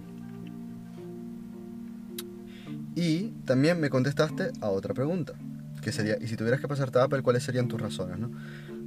[2.95, 5.33] Y también me contestaste a otra pregunta,
[5.81, 8.29] que sería, y si tuvieras que pasarte a Apple, ¿cuáles serían tus razones, no?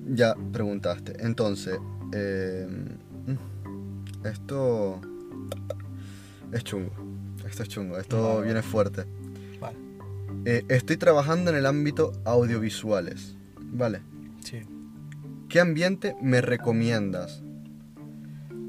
[0.06, 1.14] Ya preguntaste.
[1.20, 1.78] Entonces,
[2.12, 2.66] eh,
[3.26, 5.00] mm, esto
[6.52, 6.90] es chungo.
[7.48, 8.44] Esto es chungo, esto Vale.
[8.46, 9.04] viene fuerte.
[9.60, 9.76] Vale,
[10.44, 14.00] Eh, estoy trabajando en el ámbito audiovisuales, ¿vale?
[14.44, 14.60] sí.
[15.48, 17.42] ¿Qué ambiente me recomiendas?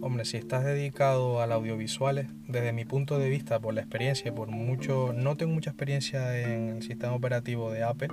[0.01, 4.49] Hombre, si estás dedicado al audiovisuales, desde mi punto de vista, por la experiencia, por
[4.49, 8.09] mucho, no tengo mucha experiencia en el sistema operativo de Apple,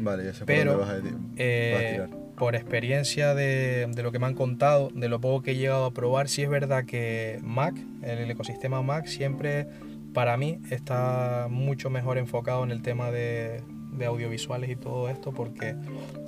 [0.00, 2.19] Vale, ya sé Pero, por dónde vas a, vas a eh, tirar.
[2.40, 5.84] Por experiencia de, de lo que me han contado, de lo poco que he llegado
[5.84, 9.66] a probar, sí es verdad que Mac, el ecosistema Mac, siempre
[10.14, 13.60] para mí está mucho mejor enfocado en el tema de,
[13.92, 15.74] de audiovisuales y todo esto, porque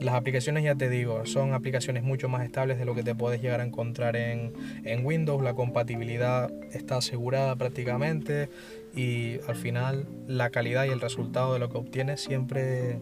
[0.01, 3.41] las aplicaciones, ya te digo, son aplicaciones mucho más estables de lo que te puedes
[3.41, 4.53] llegar a encontrar en,
[4.85, 8.51] en Windows, la compatibilidad está asegurada prácticamente
[8.95, 13.01] y al final la calidad y el resultado de lo que obtienes siempre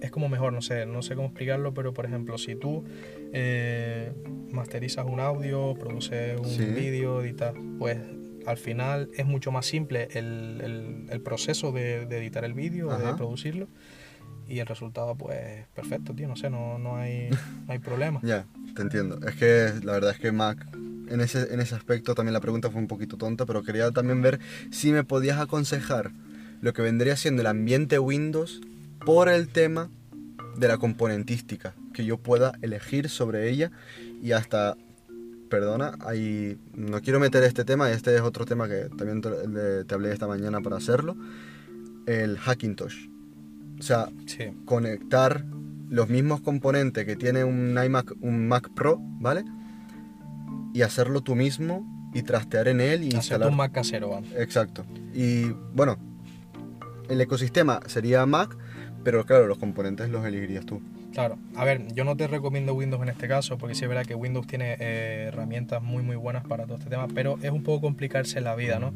[0.00, 2.84] es como mejor, no sé, no sé cómo explicarlo, pero por ejemplo, si tú
[3.32, 4.12] eh,
[4.50, 6.64] masterizas un audio, produces un Sí.
[6.64, 7.98] vídeo, editas, pues
[8.46, 12.88] al final es mucho más simple el, el- el proceso de, de editar el vídeo,
[12.98, 13.68] de producirlo,
[14.48, 17.28] y el resultado, pues perfecto, tío, no sé, no, no, hay,
[17.66, 18.20] no hay problema.
[18.22, 19.20] Ya, te entiendo.
[19.26, 22.70] Es que la verdad es que Mac, en ese, en ese aspecto también la pregunta
[22.70, 26.10] fue un poquito tonta, pero quería también ver si me podías aconsejar
[26.60, 28.60] lo que vendría siendo el ambiente Windows
[29.04, 29.90] por el tema
[30.56, 33.70] de la componentística, que yo pueda elegir sobre ella
[34.22, 34.76] y hasta,
[35.48, 39.94] perdona, ahí no quiero meter este tema, este es otro tema que también te, te
[39.94, 41.16] hablé esta mañana para hacerlo,
[42.06, 43.08] el Hackintosh.
[43.78, 45.44] O sea, Sí, conectar
[45.88, 49.44] los mismos componentes que tiene un iMac, un Mac Pro, ¿vale?
[50.72, 51.84] Y hacerlo tú mismo
[52.14, 53.48] y trastear en él y instalar.
[53.48, 54.20] un Mac casero.
[54.36, 54.84] Exacto.
[55.14, 55.96] Y bueno,
[57.08, 58.56] el ecosistema sería Mac,
[59.04, 60.80] pero claro, los componentes los elegirías tú.
[61.12, 64.06] Claro, a ver, yo no te recomiendo Windows en este caso, porque sí es verdad
[64.06, 67.62] que Windows tiene eh, herramientas muy muy buenas para todo este tema, pero es un
[67.62, 68.92] poco complicarse la vida, ¿no?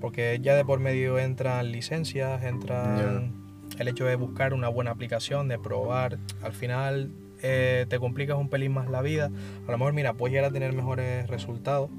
[0.00, 3.32] Porque ya de por medio entran licencias, entran
[3.78, 7.10] el hecho de buscar una buena aplicación, de probar, al final
[7.42, 9.30] eh, te complicas un pelín más la vida.
[9.66, 11.90] A lo mejor, mira, puedes llegar a tener mejores resultados,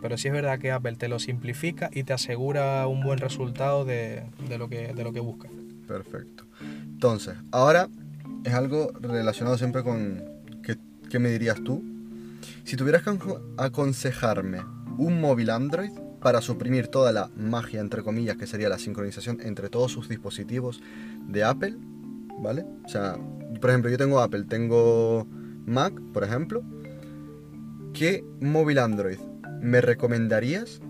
[0.00, 3.84] pero sí es verdad que Apple te lo simplifica y te asegura un buen resultado
[3.84, 5.50] de, de lo, que, de lo que buscas.
[5.86, 6.43] Perfecto.
[7.04, 7.90] Entonces, ahora
[8.44, 10.24] es algo relacionado siempre con
[10.62, 10.78] qué,
[11.10, 11.84] qué me dirías tú.
[12.64, 14.62] Si tuvieras que aconse- aconsejarme
[14.96, 15.90] un móvil Android
[16.22, 20.80] para suprimir toda la magia, entre comillas, que sería la sincronización entre todos sus dispositivos
[21.28, 21.76] de Apple,
[22.40, 22.64] ¿vale?
[22.86, 23.18] O sea,
[23.60, 25.26] por ejemplo, yo tengo Apple, tengo
[25.66, 26.62] Mac, por ejemplo.
[27.92, 29.18] ¿Qué móvil Android
[29.60, 30.80] me recomendarías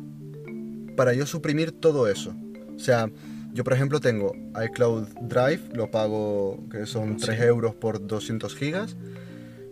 [0.96, 2.36] para yo suprimir todo eso?
[2.76, 3.10] O sea,
[3.54, 4.34] yo por ejemplo tengo
[4.66, 7.44] iCloud Drive, lo pago que son 3 Sí.
[7.44, 8.96] euros por 200 gigas.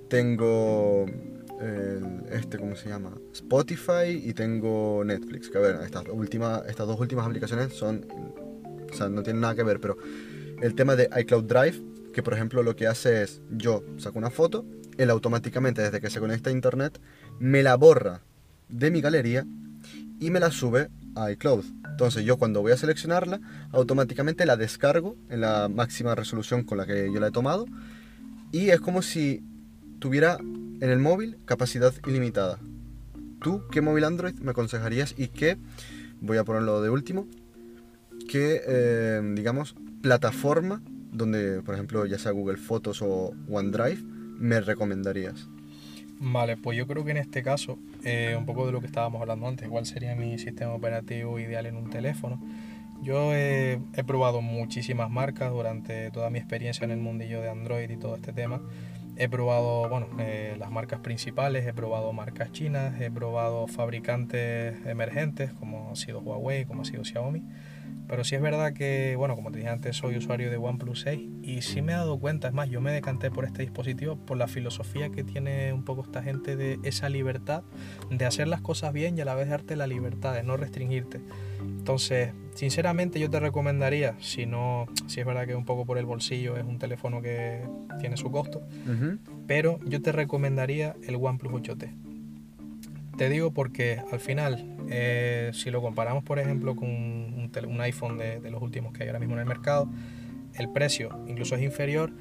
[0.09, 1.07] Tengo
[1.61, 3.13] el- este, ¿cómo se llama?
[3.33, 5.49] Spotify y tengo Netflix.
[5.49, 8.07] Que a ver, estas, últimas, estas dos últimas aplicaciones son,
[8.91, 9.97] o sea, no tienen nada que ver, pero
[10.61, 11.81] el tema de iCloud Drive,
[12.13, 14.65] que por ejemplo lo que hace es, yo saco una foto,
[14.99, 17.01] él automáticamente desde que se conecta a internet
[17.39, 18.21] me la borra
[18.69, 19.47] de mi galería
[20.21, 20.89] y me la sube
[21.33, 21.65] iCloud.
[21.91, 23.41] Entonces yo cuando voy a seleccionarla,
[23.73, 27.67] automáticamente la descargo en la máxima resolución con la que yo la he tomado
[28.51, 29.43] y es como si
[29.99, 32.59] tuviera en el móvil capacidad ilimitada.
[33.41, 35.59] ¿Tú qué móvil Android me aconsejarías y qué,
[36.21, 37.27] voy a ponerlo de último,
[38.29, 45.49] qué, eh, digamos, plataforma donde, por ejemplo, ya sea Google Fotos o OneDrive, me recomendarías?
[46.19, 49.21] Vale, pues yo creo que en este caso, eh, un poco de lo que estábamos
[49.21, 52.41] hablando antes, cuál sería mi sistema operativo ideal en un teléfono.
[53.03, 57.97] Yo he, probado muchísimas marcas durante toda mi experiencia en el mundillo de Android y
[57.97, 58.63] todo este tema.
[59.17, 65.53] He probado, bueno, eh, las marcas principales, he probado marcas chinas, he probado fabricantes emergentes
[65.53, 67.43] como ha sido Huawei, como ha sido Xiaomi.
[68.13, 71.31] Pero sí es verdad que, bueno, como te dije antes, soy usuario de OnePlus 6
[71.43, 74.37] y sí me he dado cuenta, es más, yo me decanté por este dispositivo por
[74.37, 77.63] la filosofía que tiene un poco esta gente de esa libertad
[78.11, 81.23] de hacer las cosas bien y a la vez darte la libertad de no restringirte.
[81.63, 86.05] Entonces, sinceramente yo te recomendaría, si no, si es verdad que un poco por el
[86.05, 87.67] bolsillo es un teléfono que
[87.99, 88.61] tiene su costo,
[89.47, 91.95] pero yo te recomendaría el OnePlus 8T.
[93.17, 97.22] Te digo porque al final, eh, si lo comparamos por ejemplo con
[97.67, 99.89] un, iPhone de, de los últimos que hay ahora mismo en el mercado,
[100.55, 102.13] el precio incluso es inferior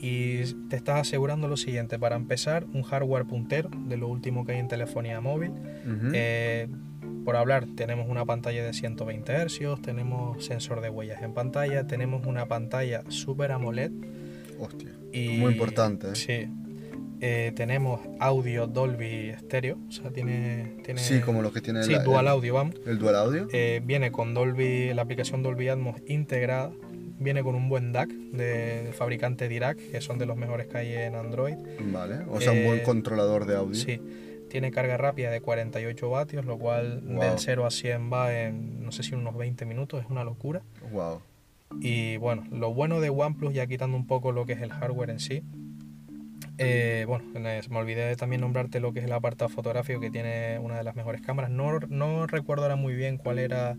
[0.00, 1.98] y te estás asegurando lo siguiente.
[1.98, 5.52] Para empezar, un hardware puntero de lo último que hay en telefonía móvil.
[6.14, 6.68] Eh,
[7.24, 12.24] por hablar, tenemos una pantalla de 120 Hz, tenemos sensor de huellas en pantalla, tenemos
[12.26, 13.92] una pantalla Super AMOLED
[14.58, 14.92] Hostia.
[15.12, 16.14] y Muy importante, ¿eh?
[16.14, 16.48] Sí.
[17.20, 21.94] Eh, tenemos audio Dolby Stereo, o sea, tiene, tiene Sí, como lo que tiene sí,
[22.04, 22.76] dual el, audio, vamos.
[22.86, 23.48] el dual audio.
[23.52, 26.70] Eh, viene con Dolby, la aplicación Dolby Atmos integrada.
[27.20, 30.78] Viene con un buen DAC de- del fabricante Dirac, que son de los mejores que
[30.78, 31.56] hay en Android.
[31.92, 32.18] Vale.
[32.30, 33.74] O sea, un buen eh, controlador de audio.
[33.74, 34.00] Sí.
[34.48, 37.20] Tiene carga rápida de 48 vatios, lo cual Wow.
[37.20, 40.62] del 0 a 100 va en, no sé si unos 20 minutos, es una locura.
[40.92, 41.20] Wow.
[41.80, 45.10] Y bueno, lo bueno de OnePlus, ya quitando un poco lo que es el hardware
[45.10, 45.42] en sí,
[46.58, 50.58] eh, bueno, me olvidé de también nombrarte lo que es el apartado fotográfico que tiene
[50.58, 51.50] una de las mejores cámaras.
[51.50, 53.76] No, no recuerdo ahora muy bien cuál era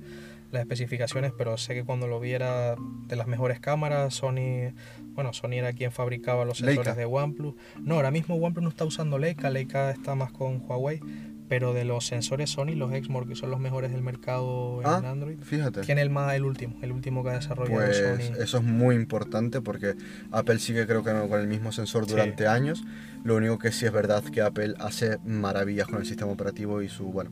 [0.52, 2.76] las especificaciones, pero sé que cuando lo viera
[3.08, 4.74] de las mejores cámaras, Sony,
[5.14, 6.96] bueno, Sony era quien fabricaba los sensores Leica.
[6.96, 7.56] de OnePlus.
[7.82, 11.02] No, ahora mismo OnePlus no está usando Leica, Leica está más con Huawei,
[11.50, 15.02] pero de los sensores Sony, los Exmor, que son los mejores del mercado en Ah,
[15.10, 15.82] Android, fíjate.
[15.82, 18.42] tiene el más el último, el último que ha desarrollado Pues Sony.
[18.42, 19.96] eso es muy importante porque
[20.32, 22.12] Apple sigue creo que con el mismo sensor Sí.
[22.12, 22.84] durante años.
[23.24, 26.88] Lo único que sí es verdad que Apple hace maravillas con el sistema operativo y
[26.88, 27.32] su bueno.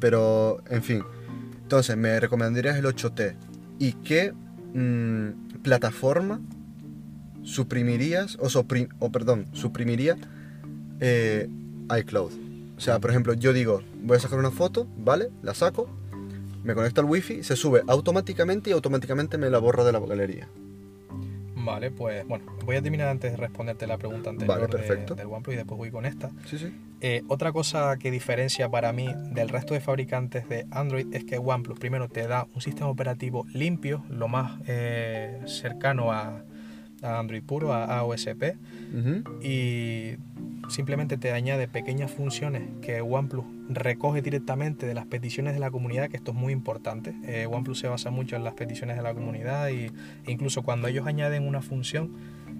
[0.00, 1.02] Pero en fin.
[1.62, 3.34] Entonces, me recomendarías el 8T.
[3.78, 4.32] ¿Y qué
[4.72, 6.40] mm, plataforma
[7.42, 10.16] suprimirías o, supri- o perdón, suprimiría
[11.00, 11.48] eh,
[11.98, 12.32] iCloud?
[12.78, 15.28] O sea, por ejemplo, yo digo, voy a sacar una foto, ¿vale?
[15.42, 15.88] La saco,
[16.62, 20.48] me conecto al wifi, se sube automáticamente y automáticamente me la borra de la galería.
[21.56, 25.14] Vale, pues bueno, voy a terminar antes de responderte la pregunta anterior Vale, de- perfecto.
[25.16, 26.30] del OnePlus y después voy con esta.
[26.46, 26.72] Sí, sí.
[27.00, 31.36] Eh, otra cosa que diferencia para mí del resto de fabricantes de Android es que
[31.38, 36.42] OnePlus primero te da un sistema operativo limpio, lo más eh, cercano a,
[37.02, 38.56] a Android puro, a AOSP,
[38.92, 39.42] Ujú.
[39.42, 40.16] y
[40.68, 46.08] simplemente te añade pequeñas funciones que OnePlus recoge directamente de las peticiones de la comunidad,
[46.08, 47.14] que esto es muy importante.
[47.24, 49.92] Eh, OnePlus se basa mucho en las peticiones de la comunidad y, e
[50.32, 52.12] incluso cuando ellos añaden una función,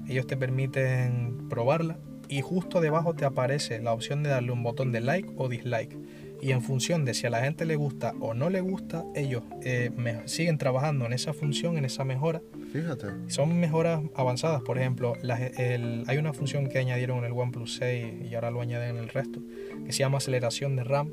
[0.08, 4.92] ellos te permiten probarla y justo debajo te aparece la opción de darle un botón
[4.92, 5.96] de like o dislike.
[6.40, 9.42] Y en función de si a la gente le gusta o no le gusta, ellos
[9.62, 9.90] eh,
[10.26, 13.06] siguen trabajando en esa función, en esa mejora, Fíjate.
[13.26, 17.74] son mejoras avanzadas, por ejemplo, las- el- hay una función que añadieron en el OnePlus
[17.76, 19.40] 6 y ahora lo añaden en el resto,
[19.84, 21.10] que se llama aceleración de RAM.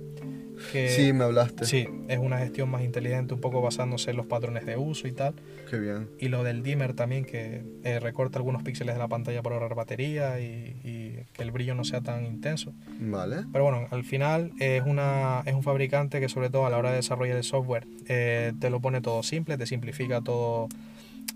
[0.72, 1.66] Que, Sí, me hablaste.
[1.66, 5.12] sí, es una gestión más inteligente, un poco basándose en los patrones de uso y
[5.12, 5.34] tal.
[5.70, 6.08] Qué bien.
[6.18, 9.76] Y lo del dimmer también, que eh, recorta algunos píxeles de la pantalla para ahorrar
[9.76, 12.74] batería y, y que el brillo no sea tan intenso.
[13.00, 13.46] Vale.
[13.52, 16.92] Pero bueno, al final es, una, es un fabricante que sobre todo a la hora
[16.92, 20.70] de desarrollar el software eh, te lo pone todo simple, te simplifica todo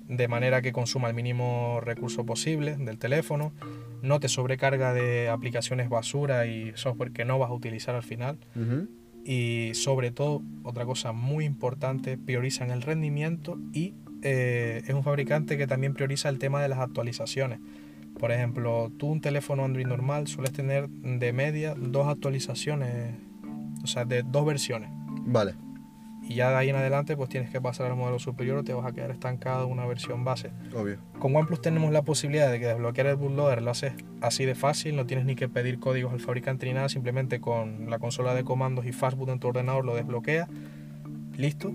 [0.07, 3.51] de manera que consuma el mínimo recurso posible del teléfono,
[4.01, 8.37] no te sobrecarga de aplicaciones basura y software que no vas a utilizar al final
[9.25, 15.57] y sobre todo, otra cosa muy importante, priorizan el rendimiento y eh, es un fabricante
[15.57, 17.59] que también prioriza el tema de las actualizaciones.
[18.19, 23.15] Por ejemplo, tú un teléfono Android normal sueles tener de media dos actualizaciones,
[23.83, 24.89] o sea, de dos versiones.
[25.25, 25.55] Vale.
[26.21, 28.73] Y ya de ahí en adelante pues tienes que pasar al modelo superior o te
[28.73, 30.51] vas a quedar estancado en una versión base.
[30.75, 30.97] Obvio.
[31.17, 34.95] Con OnePlus tenemos la posibilidad de que desbloquear el bootloader lo haces así de fácil,
[34.95, 38.43] no tienes ni que pedir códigos al fabricante ni nada, simplemente con la consola de
[38.43, 40.47] comandos y fastboot en tu ordenador lo desbloquea,
[41.37, 41.71] listo.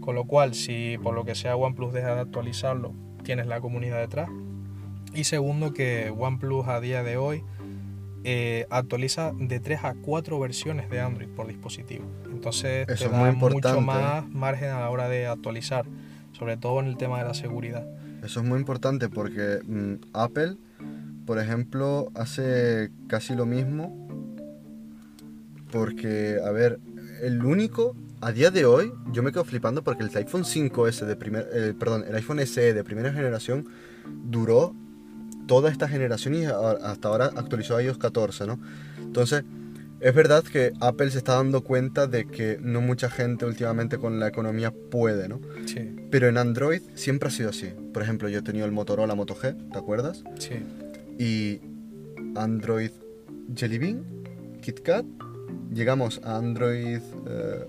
[0.00, 4.00] Con lo cual, si por lo que sea OnePlus deja de actualizarlo, tienes la comunidad
[4.00, 4.28] detrás.
[5.14, 7.42] Y segundo, que OnePlus a día de hoy
[8.24, 12.04] eh, actualiza de 3 a 4 versiones de Android por dispositivo.
[12.30, 13.68] Entonces Eso te es da muy importante.
[13.68, 15.84] mucho más margen a la hora de actualizar,
[16.32, 17.86] sobre todo en el tema de la seguridad.
[18.22, 20.56] Eso es muy importante porque mm, Apple,
[21.26, 23.98] por ejemplo, hace casi lo mismo.
[25.70, 26.80] Porque, a ver,
[27.22, 31.16] el único, a día de hoy, yo me quedo flipando porque el iPhone 5S de
[31.16, 33.66] primer, eh, perdón, el iPhone SE de primera generación
[34.24, 34.74] duró
[35.46, 38.58] toda esta generación y hasta ahora actualizó a iOS 14, ¿no?
[39.00, 39.44] Entonces,
[40.00, 44.18] Es verdad que Apple se está dando cuenta de que no mucha gente últimamente con
[44.18, 45.40] la economía puede, ¿no?
[45.64, 47.68] Sí, Pero en Android siempre ha sido así.
[47.94, 50.24] Por ejemplo, yo he tenido el Motorola Moto G, ¿te acuerdas?
[50.40, 50.54] sí.
[51.20, 51.60] Y
[52.34, 52.90] Android
[53.54, 54.04] Jelly Bean,
[54.60, 55.04] KitKat,
[55.72, 57.66] llegamos a Android eh,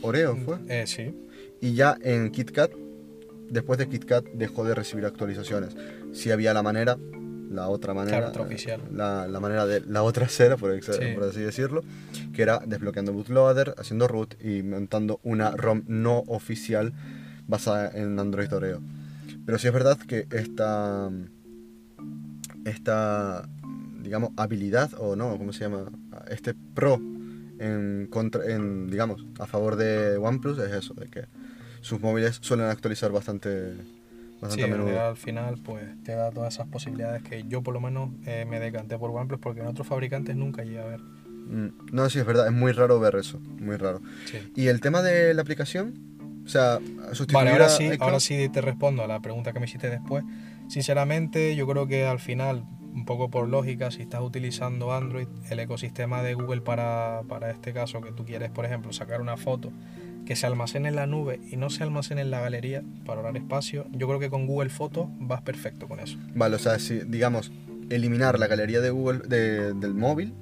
[0.00, 0.56] Oreo, ¿fue?
[0.68, 1.14] Eh, sí,
[1.60, 2.70] Y ya en KitKat,
[3.50, 5.76] después de KitKat dejó de recibir actualizaciones.
[6.16, 6.96] Si había la manera,
[7.50, 8.80] la otra manera, Claro, otra eh, oficial.
[8.92, 10.90] la, la manera de la otra cera, por, Sí.
[11.14, 11.82] por así decirlo,
[12.34, 16.92] que era desbloqueando bootloader, haciendo root y montando una ROM no oficial
[17.46, 18.80] basada en Android Oreo.
[19.44, 21.10] Pero sí es verdad que esta,
[22.64, 23.48] esta
[24.02, 25.90] digamos, habilidad, o no, ¿cómo se llama?
[26.28, 26.94] Este pro
[27.58, 31.24] en, contra, en, digamos, a favor de OnePlus es eso, de que
[31.80, 33.74] sus móviles suelen actualizar bastante,
[34.46, 35.00] bastante sí, a menudo.
[35.08, 38.60] al final pues te da todas esas posibilidades que yo por lo menos eh, me
[38.60, 41.00] decanté por OnePlus porque en otros fabricantes nunca llegué a ver.
[41.00, 44.00] Mm, No, sí, es verdad, es muy raro ver eso, muy raro.
[44.24, 44.38] Sí.
[44.56, 45.94] ¿Y el tema de la aplicación?
[46.44, 46.78] O sea,
[47.08, 50.24] sustituir Vale, ahora sí, ahora sí te respondo a la pregunta que me hiciste después.
[50.68, 55.60] Sinceramente, yo creo que al final, un poco por lógica, si estás utilizando Android, el
[55.60, 59.72] ecosistema de Google para, para este caso, que tú quieres, por ejemplo, sacar una foto
[60.26, 63.36] que se almacene en la nube y no se almacene en la galería para ahorrar
[63.36, 66.18] espacio, yo creo que con Google Fotos vas perfecto con eso.
[66.34, 67.52] Vale, o sea, si, digamos,
[67.90, 70.34] eliminar la galería de Google de- del móvil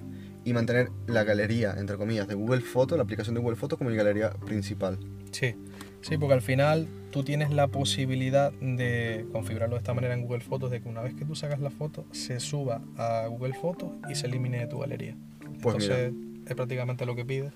[0.45, 3.91] y mantener la galería, entre comillas, de Google Foto, la aplicación de Google Foto como
[3.91, 4.99] mi galería principal.
[5.31, 5.55] Sí,
[6.01, 10.41] sí, porque al final tú tienes la posibilidad de configurarlo de esta manera en Google
[10.41, 13.91] Fotos, de que una vez que tú sacas la foto, se suba a Google Fotos
[14.11, 15.15] y se elimine de tu galería.
[15.61, 16.13] Pues Entonces
[16.47, 17.53] es prácticamente lo que pides.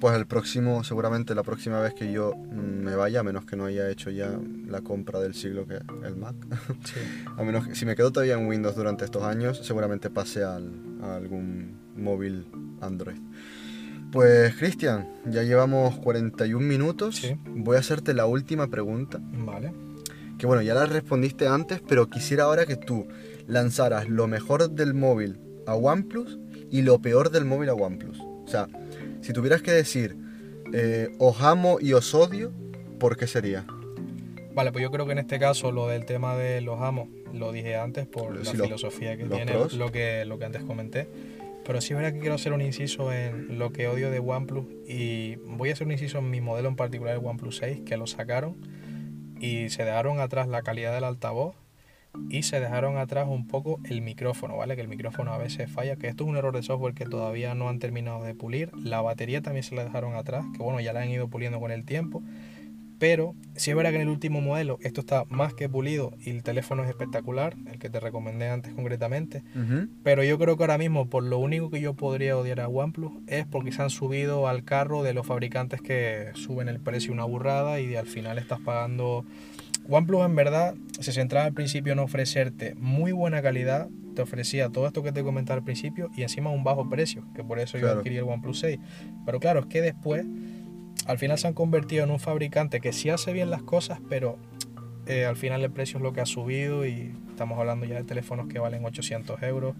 [0.00, 3.66] Pues el próximo, seguramente la próxima vez que yo me vaya, a menos que no
[3.66, 4.30] haya hecho ya
[4.66, 6.34] la compra del siglo que es el Mac,
[6.84, 7.00] Sí.
[7.36, 10.72] a menos que si me quedo todavía en Windows durante estos años, seguramente pase al,
[11.02, 12.46] a algún móvil
[12.80, 13.18] Android.
[14.10, 17.16] Pues Cristian, ya llevamos 41 minutos.
[17.16, 17.38] Sí.
[17.46, 19.20] Voy a hacerte la última pregunta.
[19.22, 19.72] Vale.
[20.38, 23.06] Que bueno, ya la respondiste antes, pero quisiera ahora que tú
[23.46, 26.38] lanzaras lo mejor del móvil a OnePlus
[26.70, 28.18] y lo peor del móvil a OnePlus.
[28.20, 28.66] O sea,
[29.20, 30.16] si tuvieras que decir
[30.72, 32.52] eh, os amo y os odio,
[32.98, 33.66] ¿por qué sería?
[34.54, 37.52] Vale, pues yo creo que en este caso lo del tema de los amos lo
[37.52, 39.74] dije antes por Sí, la los- filosofía que tiene, pros.
[39.74, 41.08] lo que, lo que antes comenté.
[41.64, 44.64] Pero sí es verdad que quiero hacer un inciso en lo que odio de OnePlus
[44.88, 47.96] y voy a hacer un inciso en mi modelo en particular, el OnePlus 6, que
[47.96, 48.56] lo sacaron
[49.38, 51.54] y se dejaron atrás la calidad del altavoz
[52.28, 54.76] y se dejaron atrás un poco el micrófono, ¿vale?
[54.76, 57.54] Que el micrófono a veces falla, que esto es un error de software que todavía
[57.54, 58.70] no han terminado de pulir.
[58.76, 61.70] La batería también se la dejaron atrás, que bueno, ya la han ido puliendo con
[61.70, 62.22] el tiempo.
[62.98, 66.28] Pero sí es verdad que en el último modelo esto está más que pulido y
[66.30, 69.42] el teléfono es espectacular, el que te recomendé antes concretamente.
[70.02, 73.12] Pero yo creo que ahora mismo, por lo único que yo podría odiar a OnePlus
[73.26, 77.24] es porque se han subido al carro de los fabricantes que suben el precio una
[77.24, 79.24] burrada y al final estás pagando.
[79.90, 84.86] OnePlus en verdad se centraba al principio en ofrecerte muy buena calidad, te ofrecía todo
[84.86, 87.90] esto que te comentaba al principio y encima un bajo precio, que por eso yo
[87.90, 88.78] adquirí el OnePlus 6.
[89.26, 90.26] Pero claro, es que después
[91.06, 94.38] al final se han convertido en un fabricante que sí hace bien las cosas, pero
[95.06, 98.04] eh, al final el precio es lo que ha subido y estamos hablando ya de
[98.04, 99.74] teléfonos que valen 800 euros.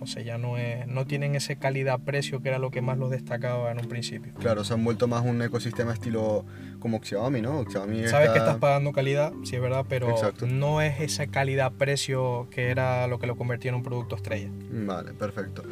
[0.00, 3.70] Entonces ya no, es, no tienen ese calidad-precio que era lo que más los destacaba
[3.70, 4.32] en un principio.
[4.40, 6.46] Claro, se han vuelto más un ecosistema estilo
[6.78, 7.66] como Xiaomi, ¿no?
[7.70, 10.46] Xiaomi Sabes está- que estás pagando calidad, sí es verdad, pero Exacto.
[10.46, 14.48] no es esa calidad-precio que era lo que lo convertía en un producto estrella.
[14.72, 15.64] Vale, perfecto.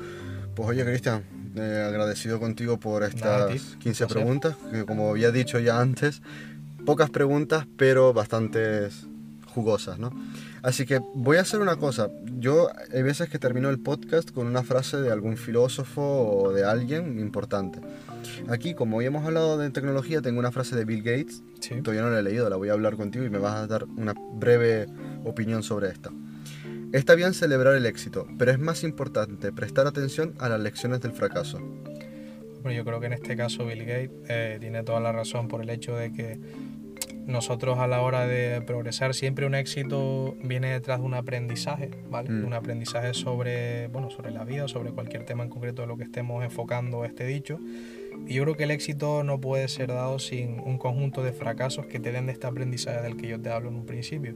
[0.55, 1.22] Pues oye, Cristian,
[1.57, 3.59] eh, agradecido contigo por estas a ti.
[3.79, 4.09] 15 Un placer.
[4.09, 6.20] preguntas, que como había dicho ya antes,
[6.85, 9.07] pocas preguntas, pero bastantes
[9.55, 10.11] jugosas, ¿no?
[10.63, 12.11] Así que voy a hacer una cosa.
[12.39, 16.65] Yo hay veces que termino el podcast con una frase de algún filósofo o de
[16.65, 17.81] alguien importante.
[18.49, 21.43] Aquí, como hoy hemos hablado de tecnología, tengo una frase de Bill Gates.
[21.61, 21.81] Sí.
[21.83, 23.85] Todavía no la he leído, la voy a hablar contigo y me vas a dar
[23.85, 24.87] una breve
[25.25, 26.11] opinión sobre esta.
[26.93, 31.13] Está bien celebrar el éxito, pero es más importante prestar atención a las lecciones del
[31.13, 31.61] fracaso.
[32.63, 35.63] Bueno, yo creo que en este caso Bill Gates eh, tiene toda la razón por
[35.63, 36.41] el hecho de que
[37.29, 42.31] nosotros a la hora de progresar siempre un éxito viene detrás de un aprendizaje, ¿vale?
[42.31, 42.47] Mm.
[42.47, 46.05] Un aprendizaje sobre, bueno, sobre la vida, sobre cualquier tema en concreto de lo que
[46.05, 47.61] estemos enfocando este dicho.
[48.26, 51.85] Y yo creo que el éxito no puede ser dado sin un conjunto de fracasos
[51.85, 54.35] que te den de este aprendizaje del que yo te hablo en un principio.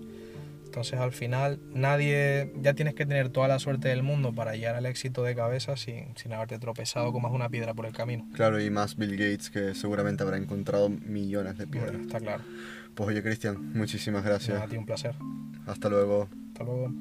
[0.66, 4.74] Entonces al final nadie, ya tienes que tener toda la suerte del mundo para llegar
[4.74, 8.26] al éxito de cabeza sin, sin haberte tropezado con más una piedra por el camino.
[8.34, 11.93] Claro, y más Bill Gates que seguramente habrá encontrado millones de piedras.
[11.93, 12.43] Bueno, está claro.
[12.95, 14.55] Pues oye, Cristian, muchísimas gracias.
[14.55, 15.14] Nada, a ti un placer.
[15.66, 16.28] Hasta luego.
[16.53, 16.93] Hasta luego.